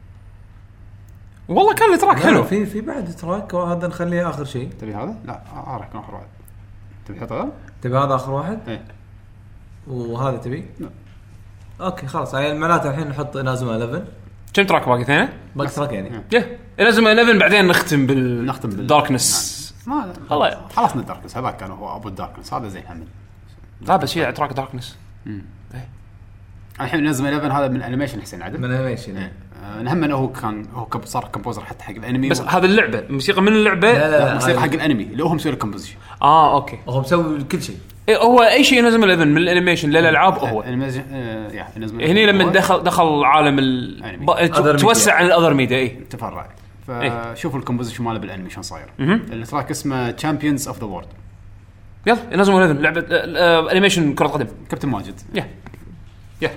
والله 1.49 1.75
كان 1.75 1.91
لي 1.91 1.99
track 1.99 2.19
حلو 2.19 2.45
في 2.45 2.67
في 2.67 2.81
بعد 2.81 3.15
track 3.17 3.55
وهذا 3.55 3.87
نخليه 3.87 4.31
آخر 4.31 4.45
شيء 4.45 4.71
تبي 4.81 4.95
هذا؟ 4.95 5.17
لا 5.25 5.43
آه 5.53 5.75
آه 5.75 5.77
راح 5.77 5.89
يكون 5.89 6.01
آخر 6.01 6.15
واحد 6.15 6.27
تبي 7.07 7.19
تحط 7.19 7.33
هذا؟ 7.33 7.53
تبي 7.83 7.99
هذا 7.99 8.15
آخر 8.15 8.33
واحد 8.33 8.59
إيه 8.69 8.85
وهذا 9.87 10.37
تبي؟ 10.37 10.65
لا. 10.81 10.91
okay 11.81 12.07
خلاص 12.07 12.35
يعني 12.35 12.59
معناته 12.59 12.91
الحين 12.91 13.09
نحط 13.09 13.37
Inazuma 13.37 13.85
11 13.85 14.05
كم 14.57 14.63
تراك 14.67 14.89
باقي 14.89 15.05
ثاني؟ 15.05 15.29
باقي 15.57 15.71
تراك 15.71 15.93
يعني. 15.93 16.23
يه 16.33 16.59
لازم 16.79 17.07
11 17.07 17.39
بعدين 17.39 17.67
نختم 17.67 18.07
بال 18.07 18.47
نختم 18.47 18.69
بال- 18.69 18.87
داركنس 18.87 19.57
ما 19.87 20.13
والله. 20.31 20.61
خلصنا 20.77 21.01
الداركنس 21.03 21.37
هذاك 21.37 21.57
كان 21.57 21.71
هو 21.71 21.97
أبو 21.97 22.09
الداركنس 22.09 22.55
هذا 22.55 22.69
زين 22.69 22.83
هم 22.91 23.05
لا 23.89 23.97
بس 23.97 24.19
هي 24.19 24.33
تراك 24.33 24.53
داركنس 24.53 24.97
الحين 26.81 27.05
نزل 27.09 27.27
11 27.27 27.53
هذا 27.53 27.69
من 27.69 27.83
انيميشن 27.83 28.23
حسين 28.23 28.43
عدل 28.43 28.61
من 28.61 28.71
انيميشن 28.73 29.17
إيه. 29.17 29.33
آه، 29.65 29.83
نهم 29.83 30.05
إنه 30.05 30.15
هو 30.17 30.29
كان 30.33 30.67
هو 30.75 30.87
كب- 30.87 31.05
صار 31.05 31.25
كومبوزر 31.25 31.65
حتى 31.65 31.85
حق 31.85 31.91
الانمي. 31.95 32.29
بس 32.29 32.41
هذا 32.41 32.67
اللعبة. 32.67 33.05
موسيقى 33.11 33.43
من 33.43 33.49
اللعبة؟ 33.49 33.93
لا، 33.93 34.11
لا. 34.25 34.35
موسيقى 34.35 34.53
هذا- 34.53 34.61
حق 34.61 34.73
الانمي 34.73 35.03
اللي 35.03 35.25
هو 35.25 35.35
مسوي 35.35 35.53
الكومبوزيشن 35.53 35.97
آه 36.23 36.55
أوكي. 36.55 36.79
هو 36.89 37.01
مسوي 37.01 37.45
كل 37.45 37.63
شيء. 37.63 37.79
إيه 38.09 38.17
هو 38.17 38.43
أي 38.43 38.65
شيء 38.65 38.79
ينزل 38.79 38.99
من 38.99 39.11
11 39.11 39.25
من 39.31 39.37
الأنيميشن 39.39 39.91
للالعاب 39.91 40.39
هو. 40.39 40.61
انيميشن 40.63 41.03
آه، 41.13 41.51
يا 41.53 41.67
نزل 41.79 42.05
هني 42.05 42.27
لما 42.27 42.45
دخل 42.53 42.83
دخل 42.83 43.25
عالم 43.25 43.59
ال. 43.59 44.03
ب- 44.27 44.31
Other 44.31 44.81
توسع 44.81 45.13
media. 45.13 45.15
عن 45.15 45.27
الأذر 45.27 45.55
ميديا 45.55 45.77
اي 45.79 45.89
تفرع. 45.89 46.49
فشوفوا 46.87 47.59
ال 47.61 47.65
composition 47.65 48.05
ماله 48.05 48.19
بالأنمي 48.19 48.51
شلون 48.51 48.63
صاير. 48.63 48.87
ال 49.01 49.13
track 49.13 49.71
اسمه 49.71 50.11
Champions 50.11 50.69
of 50.69 50.79
the 50.81 50.85
World 50.85 51.07
يلا 52.07 52.19
Inazuma 52.33 52.63
11 52.63 52.81
لعبة 52.81 53.01
آه، 53.11 53.67
آه، 53.67 53.73
animation 53.73 54.15
كرة 54.15 54.27
قدم. 54.27 54.47
كابتن 54.71 54.89
ماجد. 54.89 55.21
يا 55.35 55.47
يا. 56.43 56.49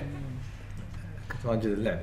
كنت 1.32 1.46
واجد 1.46 1.64
اللعبة. 1.66 2.00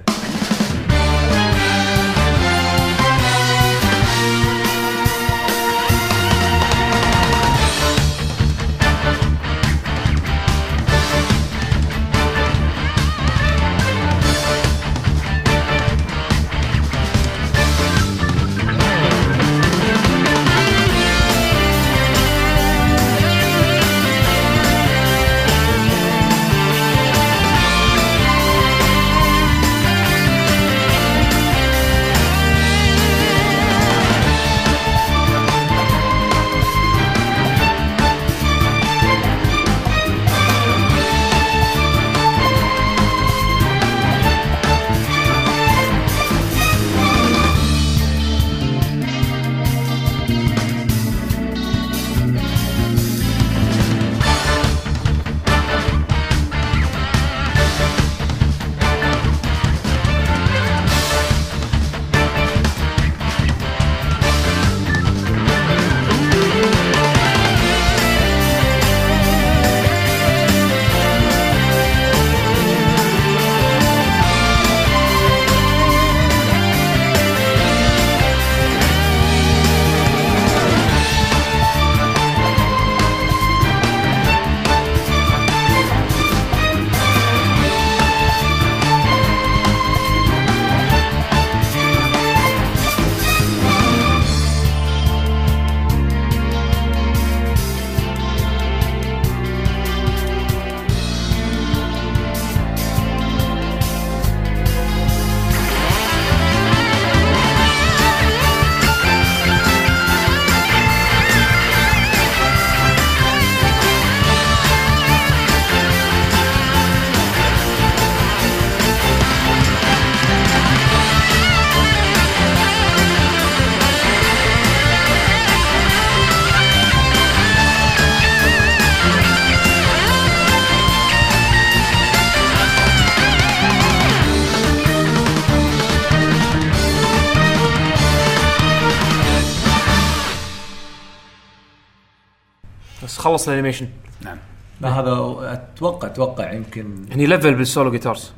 خلص 143.28 143.48
ال 143.48 143.51
animation. 143.51 143.88
نعم. 144.22 144.38
لا 144.82 144.90
هذا 144.90 145.12
أتوقع 145.54 146.08
أتوقع 146.08 146.52
يمكن 146.52 147.06
هني 147.12 147.26
level 147.26 147.56
بال 147.56 147.68
solo 147.68 147.92
guitars 147.92 148.32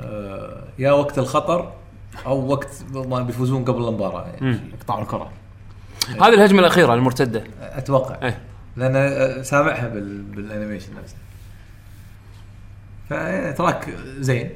آه، 0.00 0.62
يا 0.78 0.92
وقت 0.92 1.18
الخطر 1.18 1.72
أو 2.26 2.46
وقت 2.46 2.68
ما 2.92 3.22
بيفوزون 3.22 3.64
قبل 3.64 3.88
المباراة. 3.88 4.26
يعني 4.26 4.60
يقطعوا 4.74 5.02
الكرة. 5.02 5.32
هذه 6.08 6.34
الهجمة 6.34 6.60
الأخيرة 6.60 6.94
المرتدة. 6.94 7.44
أتوقع. 7.60 8.18
إيه. 8.22 8.38
لأن 8.76 9.44
سامعها 9.44 9.88
بال... 9.88 10.22
بال 10.22 10.35
animation 10.35 10.92
نفسه. 11.02 11.16
ف 13.10 13.23
track 13.23 13.90
زين. 14.18 14.50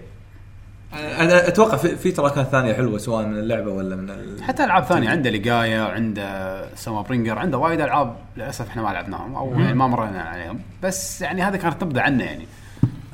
أنا 0.95 1.49
أتوقع 1.49 1.77
في, 1.77 1.97
في 1.97 2.11
تراكات 2.13 2.47
ثانية 2.47 2.73
حلوة 2.75 2.99
سواء 2.99 3.27
من 3.27 3.39
اللعبة 3.39 3.71
ولا 3.71 3.97
من 3.97 4.11
ال... 4.11 4.43
حتى 4.43 4.65
ألعاب 4.65 4.85
ثانية 4.85 5.09
عنده 5.11 5.31
Legaia 5.31 5.83
عنده 5.83 6.75
Soma 6.75 7.03
Bringer 7.03 7.39
عنده 7.39 7.59
وايد 7.59 7.81
ألعاب 7.81 8.17
للأسف 8.37 8.69
إحنا 8.69 8.83
ما 8.83 8.89
لعبناهم 8.89 9.35
أو 9.35 9.61
يعني 9.61 9.75
ما 9.75 9.87
مرينا 9.87 10.23
عليهم. 10.23 10.61
بس 10.83 11.23
يعني 11.23 11.43
هذه 11.43 11.57
كانت 11.57 11.81
تبدأ 11.81 12.03
عنه 12.03 12.25
يعني. 12.25 12.47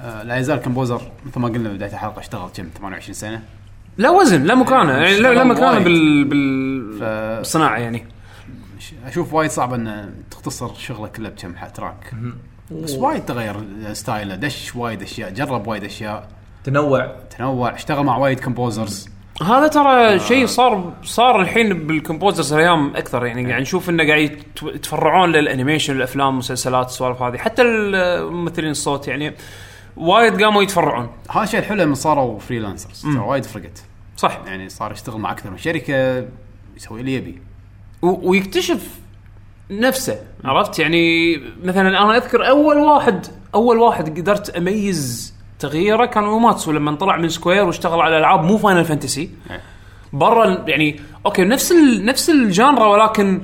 آه 0.00 0.22
لا 0.22 0.36
يزال 0.36 0.58
composer 0.58 1.02
مثل 1.26 1.40
ما 1.40 1.48
قلنا 1.48 1.68
بداية 1.68 1.92
الحلقة 1.92 2.20
اشتغل 2.20 2.48
كم 2.56 2.68
28 2.78 3.14
سنة. 3.14 3.42
لا 3.98 4.10
وزن 4.10 4.42
لا 4.42 4.54
مكانه. 4.54 4.92
يعني 4.92 5.20
لا, 5.20 5.34
لا 5.34 5.44
مكانه. 5.44 5.78
بال 5.78 6.24
بال 6.24 6.92
ف- 6.98 7.02
بالصناعة 7.38 7.78
يعني. 7.78 8.04
أشوف 9.06 9.32
وايد 9.34 9.50
صعب 9.50 9.74
إن 9.74 10.10
تختصر 10.30 10.74
شغله 10.74 11.06
كله 11.08 11.28
بكم 11.28 11.52
track. 11.74 12.12
بس 12.70 12.94
وايد 12.94 13.24
تغير 13.24 13.56
style 13.92 14.27
ه 14.27 14.34
دش 14.34 14.76
وايد 14.76 15.02
أشياء 15.02 15.30
جرب 15.30 15.66
وايد 15.66 15.84
أشياء. 15.84 16.28
تنوع. 16.64 17.06
تنوع 17.38 17.74
اشتغل 17.74 18.04
مع 18.04 18.16
وايد 18.16 18.40
composers 18.40 19.08
هذا 19.42 19.68
ترى 19.68 20.18
شيء 20.18 20.46
صار 20.46 20.92
صار 21.04 21.40
الحين 21.40 21.86
بال 21.86 21.98
composers 21.98 22.52
الأيام 22.52 22.96
أكثر 22.96 23.26
يعني 23.26 23.48
قاعد 23.50 23.60
نشوف 23.62 23.90
إنه 23.90 24.06
قاعد 24.06 24.20
يت- 24.20 24.62
يتفرعون 24.62 25.32
لل 25.32 25.44
animation 25.44 25.96
الافلام 25.96 26.28
المسلسلات 26.28 26.86
السوالف 26.86 27.22
هذه. 27.22 27.36
حتى 27.36 27.62
الممثلين 27.62 28.70
الصوت 28.70 29.08
يعني 29.08 29.34
وايد 29.96 30.42
قاموا 30.42 30.62
يتفرعون. 30.62 31.10
هذا 31.30 31.42
الشيء 31.44 31.60
الحلو 31.60 31.82
لما 31.82 31.94
صاروا 31.94 32.38
freelancers 32.38 33.06
وايد 33.16 33.44
فرقت 33.44 33.82
صح. 34.16 34.40
يعني 34.46 34.68
صار 34.68 34.92
يشتغل 34.92 35.20
مع 35.20 35.32
أكثر 35.32 35.50
من 35.50 35.58
شركة 35.58 36.24
يسوي 36.76 37.00
اللي 37.00 37.14
يبي. 37.14 37.42
و- 38.02 38.30
ويكتشف 38.30 38.88
نفسه 39.70 40.20
عرفت؟ 40.44 40.78
يعني 40.78 41.36
مثلا 41.64 41.88
أنا 41.88 42.16
أذكر 42.16 42.48
أول 42.48 42.76
واحد 42.76 43.26
أول 43.54 43.78
واحد 43.78 44.18
قدرت 44.20 44.50
أميز 44.50 45.32
تغييره 45.62 46.06
كان 46.06 46.24
Uematsu 46.24 46.72
لما 46.72 46.94
طلع 46.96 47.16
من 47.16 47.28
Square 47.28 47.64
واشتغل 47.64 48.00
على 48.00 48.18
العاب 48.18 48.44
مو 48.44 48.58
Final 48.58 48.84
Fantasy 48.84 49.30
إيه. 49.50 49.60
برا 50.12 50.64
يعني 50.66 51.00
okay 51.26 51.44
نفس 51.44 51.72
ال... 51.72 52.04
نفس 52.04 52.30
ال 52.30 52.40
genre 52.40 52.86
ولكن 52.86 53.42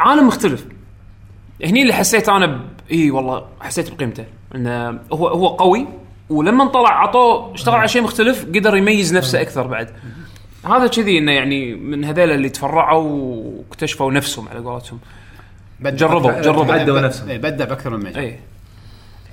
عالم 0.00 0.26
مختلف. 0.26 0.66
هني 1.64 1.82
اللي 1.82 1.92
حسيت 1.92 2.28
أنا 2.28 2.46
ب... 2.46 2.60
إي 2.92 3.10
والله 3.10 3.44
حسيت 3.60 3.94
بقيمته. 3.94 4.24
انه 4.54 4.98
هو 5.12 5.28
هو 5.28 5.46
قوي 5.48 5.86
ولما 6.30 6.66
طلع 6.66 7.02
عطوه 7.02 7.54
اشتغل 7.54 7.74
على 7.74 7.88
شيء 7.88 8.02
مختلف 8.02 8.44
قدر 8.44 8.76
يميز 8.76 9.16
نفسه 9.16 9.40
أكثر 9.40 9.66
بعد. 9.66 9.90
هذا 10.64 10.86
كذي 10.86 11.18
إنه 11.18 11.32
يعني 11.32 11.74
من 11.74 12.04
هذول 12.04 12.30
اللي 12.30 12.48
تفرعوا 12.48 13.02
واكتشفوا 13.68 14.12
نفسهم 14.12 14.48
على 14.48 14.58
قولتهم. 14.60 14.98
جربوا- 15.82 16.40
جربوا. 16.40 16.74
عدوا 16.74 17.00
نفسهم. 17.00 17.28
إيه، 17.28 17.38
بدع 17.38 17.64
بأكثر 17.64 17.90
من 17.90 18.04
مجال. 18.04 18.18
اي 18.18 18.38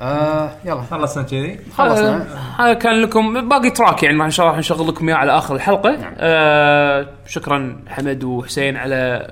آه 0.01 0.51
يلا. 0.65 0.81
خلصنا 0.91 1.23
كذي؟ 1.23 1.59
خلصنا. 1.77 2.15
هذا 2.17 2.39
هذا 2.59 2.73
كان 2.73 3.01
لكم 3.01 3.49
باقي 3.49 3.69
track 3.69 4.03
يعني 4.03 4.23
إن 4.23 4.31
شاء 4.31 4.43
الله 4.45 4.51
راح 4.51 4.59
نشغل 4.59 4.87
لكم 4.87 5.09
إياه 5.09 5.17
على 5.17 5.37
آخر 5.37 5.55
الحلقة. 5.55 5.89
نعم. 5.95 6.13
آه 6.17 7.07
شكرا 7.27 7.79
حمد 7.87 8.23
وحسين 8.23 8.77
على 8.77 9.31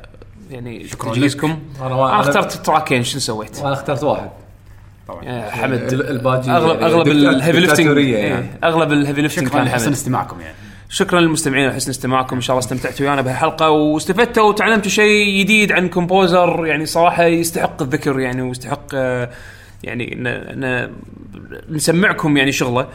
يعني 0.51 0.87
شكراً 0.87 1.11
تجهيزكم. 1.11 1.59
أنا- 1.79 1.83
أنا 1.83 2.19
اخترت 2.19 2.51
تراكين 2.51 3.03
شنو 3.03 3.19
سويت؟ 3.19 3.59
وأنا 3.59 3.73
اخترت 3.73 4.03
واحد. 4.03 4.29
طبعا. 5.07 5.49
حمد. 5.49 5.93
ال- 5.93 6.09
الباجي 6.09 6.51
اغلب 6.51 6.81
أغلب 6.83 7.07
ال 7.07 7.16
heavy 7.16 7.59
lifting 7.59 7.87
يعني. 7.87 8.05
إيه، 8.15 8.59
أغلب 8.63 8.91
ال 8.91 8.96
heavy 8.96 9.21
lifting 9.21 9.47
شكرا 9.47 9.57
كان 9.59 9.67
لحسن 9.67 9.83
حمد 9.85 9.93
استماعكم 9.93 10.41
يعني. 10.41 10.55
شكرا 10.89 11.19
للمستمعين 11.19 11.69
وحسن 11.69 11.89
استماعكم. 11.89 12.35
إن 12.35 12.41
شاء 12.41 12.53
الله 12.53 12.65
استمتعتوا 12.65 13.05
ويانا 13.05 13.21
بهالحلقة. 13.21 13.69
واستفدتوا 13.69 14.43
وتعلمتوا 14.49 14.91
شيء 14.91 15.39
جديد 15.39 15.71
عن 15.71 15.87
composer 15.89 16.65
يعني 16.65 16.85
صراحة 16.85 17.23
يستحق 17.23 17.81
الذكر 17.81 18.19
يعني 18.19 18.41
ويستحق 18.41 18.83
آه، 18.95 19.29
يعني 19.83 20.13
ان 20.13 20.27
إن 20.27 20.91
نسمعكم 21.69 22.37
يعني 22.37 22.51
شغلة. 22.51 22.87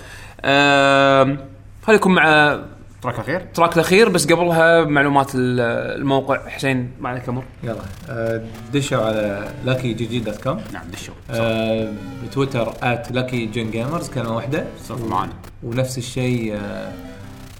آم، 0.45 1.39
خليكم 1.82 2.14
مع 2.14 2.59
track 3.03 3.14
الأخير؟ 3.14 3.36
ال 3.40 3.46
track 3.46 3.74
الأخير 3.74 4.09
بس 4.09 4.32
قبلها 4.32 4.84
معلومات 4.84 5.34
ال- 5.34 5.61
الموقع. 6.01 6.49
حسين 6.49 6.91
ما 7.01 7.09
عليك 7.09 7.28
أمر. 7.28 7.45
يلا. 7.62 7.76
آه، 8.11 8.43
دشوا 8.72 8.99
على 9.07 9.49
Lucky 9.64 9.92
GG 9.92 10.18
dot 10.18 10.42
com 10.42 10.61
نعم 10.72 10.86
دشوا. 10.93 11.14
آه، 11.30 11.93
بتويتر 12.26 12.72
at 12.82 13.12
Lucky 13.12 13.46
Gen 13.46 13.70
Gamers 13.70 14.09
كلمة 14.11 14.36
واحدة. 14.36 14.64
سولفوا 14.84 15.09
معانا. 15.09 15.32
ونفس 15.62 15.99
الشيء 15.99 16.55
آه، 16.55 16.93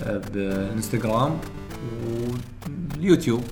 آه، 0.03 0.21
بالانستغرام 0.35 1.39
واليوتيوب 2.97 3.43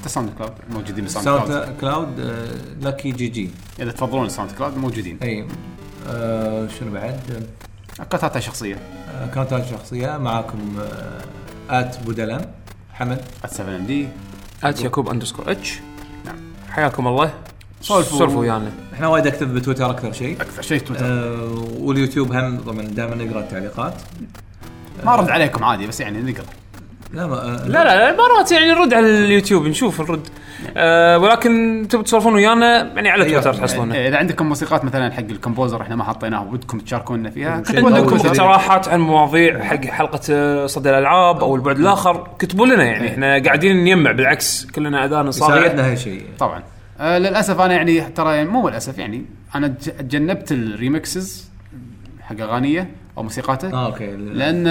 حتى 0.00 0.08
SoundCloud 0.08 0.52
موجودين 0.70 1.04
بال 1.04 1.28
SoundCloud. 1.28 1.50
SoundCloud 1.50 2.20
آه، 2.20 2.48
Lucky 2.80 3.10
GG 3.10 3.50
إذا 3.80 3.90
تفضلون 3.90 4.26
ال 4.26 4.50
SoundCloud 4.50 4.76
موجودين. 4.76 5.18
أي 5.22 5.46
آه، 6.08 6.68
شنو 6.68 6.92
بعد؟ 6.92 7.46
قطعتها 8.00 8.40
شخصية. 8.40 8.74
آه، 8.74 9.24
اكونتات 9.24 9.66
شخصية 9.70 10.16
معاكم 10.18 10.58
آه، 10.80 11.80
at 11.80 11.98
بودلم 12.04 12.40
حمد. 12.92 13.20
7 13.46 13.76
MD 13.76 14.08
at 14.64 14.80
يعقوب 14.80 15.08
underscore 15.08 15.50
H 15.50 15.78
نعم. 16.24 16.36
حياكم 16.70 17.06
الله. 17.06 17.34
سولفوا. 17.80 18.18
سولفوا 18.18 18.40
ويانا. 18.40 18.72
إحنا 18.94 19.08
وايد 19.08 19.26
اكتب 19.26 19.54
بتويتر 19.54 19.90
أكثر 19.90 20.12
شيء. 20.12 20.40
أكثر 20.40 20.62
شيء 20.62 20.80
تويتر. 20.80 21.04
آه، 21.06 21.64
واليوتيوب 21.78 22.32
هم 22.32 22.60
طبعا 22.60 22.82
دائما 22.82 23.14
نقرأ 23.24 23.40
التعليقات. 23.40 23.94
ما 25.04 25.16
رد 25.16 25.30
عليكم 25.30 25.64
عادي 25.64 25.86
بس 25.86 26.00
يعني 26.00 26.32
نقرأ. 26.32 26.44
لا 27.12 27.26
ما 27.26 27.34
آه، 27.34 27.68
لا 27.68 27.84
لا 27.84 28.16
مرات 28.16 28.52
يعني 28.52 28.68
نرد 28.68 28.94
على 28.94 29.06
اليوتيوب 29.06 29.66
نشوف 29.66 30.00
نرد. 30.00 30.28
آه 30.76 31.18
ولكن 31.18 31.86
تبي 31.90 32.02
تسولفون 32.02 32.34
ويانا 32.34 32.94
يعني 32.94 33.08
على 33.08 33.24
أيوة. 33.24 33.42
تويتر 33.42 33.58
تحصلونه. 33.58 33.94
إيه، 33.94 34.08
إذا 34.08 34.16
عندكم 34.16 34.46
موسيقات 34.46 34.84
مثلا 34.84 35.12
حق 35.12 35.22
ال 35.30 35.36
composer 35.36 35.82
إحنا 35.82 35.96
ما 35.96 36.04
حطيناها 36.04 36.40
ودكم 36.40 36.78
تشاركونا 36.78 37.30
فيها 37.30 37.60
كتبوا 37.60 37.90
عندكم 37.90 38.16
اقتراحات 38.16 38.88
عن 38.88 39.00
مواضيع 39.00 39.64
حق 39.64 39.84
حلقة 39.84 40.20
آه، 40.30 40.66
صدى 40.66 40.90
الألعاب 40.90 41.40
أو 41.40 41.56
البعد 41.56 41.78
الآخر 41.78 42.28
كتبوا 42.38 42.66
لنا 42.66 42.84
يعني. 42.84 43.08
إحنا 43.08 43.42
قاعدين 43.42 43.84
نجمع 43.84 44.12
بالعكس 44.12 44.66
كلنا 44.66 45.04
اذان 45.04 45.30
صاغيه 45.30 45.60
يساعدنا 45.60 45.92
هالشيء 45.92 46.22
طبعا. 46.38 46.62
آه 47.00 47.18
للأسف 47.18 47.60
أنا 47.60 47.74
يعني 47.74 48.00
ترى 48.00 48.36
يعني 48.36 48.48
مو 48.48 48.68
للأسف 48.68 48.98
يعني 48.98 49.24
أنا 49.54 49.68
تجنبت 49.98 50.52
ال 50.52 50.64
remixes 50.64 51.50
حق 52.20 52.40
أغانيه 52.40 52.90
أو 53.18 53.22
موسيقاته 53.22 53.72
آه 53.72 53.86
okay. 53.86 54.16
لأن 54.16 54.66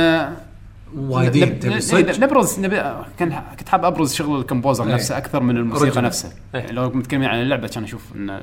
وايدين 0.96 1.60
تبي 1.60 1.82
صدق؟ 1.82 2.20
نبرز 2.20 2.60
نبي 2.60 2.84
كان 3.20 3.44
كنت 3.60 3.70
حاب 3.70 3.86
أبرز 3.86 4.14
شغل 4.14 4.40
ال 4.40 4.45
composer 4.45 4.88
إيه. 4.88 4.94
نفسه 4.94 5.18
أكثر 5.18 5.44
من 5.44 5.58
الموسيقى 5.58 5.92
Original. 5.92 5.98
نفسها 5.98 6.32
إيه. 6.56 6.62
يعني 6.62 6.72
لو 6.72 6.90
متكلمين 6.90 7.30
عن 7.30 7.42
اللعبة 7.42 7.68
كان 7.68 7.84
أشوف 7.84 8.16
إن 8.16 8.42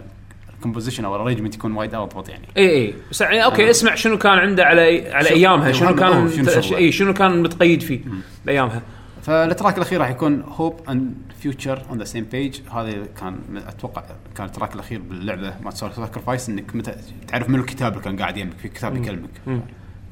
ال 0.55 0.59
composition 0.59 1.05
أو 1.05 1.17
ال 1.17 1.20
arrangement 1.20 1.55
يكون 1.55 1.73
وايد 1.73 1.95
أضبط 1.95 2.29
يعني. 2.29 2.47
اي 2.57 2.71
اي 2.71 2.95
بس 3.11 3.21
يعني 3.21 3.45
okay 3.45 3.71
اسمع 3.71 3.95
شنو 3.95 4.19
كان 4.19 4.33
عنده 4.33 4.65
على 4.65 5.13
على 5.13 5.31
أيامها 5.31 5.73
شنو 5.73 5.95
كان 5.95 6.31
شنو 6.31 6.61
شغله. 6.61 6.77
اي 6.77 6.93
شنو 6.93 7.15
كان 7.15 7.43
متقيد 7.43 7.83
فيه 7.83 8.01
بأيامها؟ 8.47 8.83
فال 9.23 9.38
track 9.38 9.77
الأخير 9.77 10.01
راح 10.01 10.11
يكون 10.11 10.43
hope 10.43 10.81
and 10.89 11.15
future 11.41 11.83
on 11.91 11.99
the 11.99 12.05
same 12.05 12.27
page 12.33 12.61
هذا 12.73 12.93
كان 13.21 13.39
أتوقع 13.57 14.03
كان 14.37 14.47
ال 14.47 14.52
track 14.52 14.75
الأخير 14.75 15.01
باللعبة 15.01 15.55
ما 15.65 15.71
Sacrifice 15.71 16.49
إنك 16.49 16.77
متى 16.77 16.95
تعرف 17.29 17.49
منو 17.49 17.61
الكتاب 17.61 17.93
اللي 17.93 18.05
كان 18.05 18.17
قاعد 18.17 18.37
يمك 18.37 18.57
في 18.63 18.69
كتاب 18.69 18.97
يكلمك. 18.97 19.63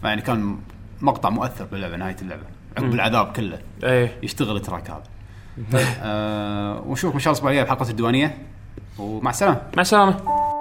فيعني 0.03 0.23
كان 0.23 0.59
مقطع 1.01 1.31
مؤثر 1.31 1.65
باللعبة 1.65 1.97
نهاية 1.97 2.17
اللعبة. 2.23 2.43
عقب 2.77 2.95
العذاب 2.95 3.33
كله. 3.33 3.59
اي 3.85 4.11
يشتغل 4.23 4.57
ال 4.57 4.62
track 4.62 4.91
هذا. 4.91 5.03
آه 6.03 6.81
ونشوفكم 6.87 7.17
إن 7.17 7.21
شاء 7.21 7.33
الله 7.33 7.41
الأسبوع 7.41 7.51
الجاي 7.51 7.65
بحلقة 7.65 7.91
الديوانية. 7.91 8.39
ومع 8.99 9.31
السلامة. 9.31 9.63
مع 9.77 9.81
السلامة. 9.81 10.54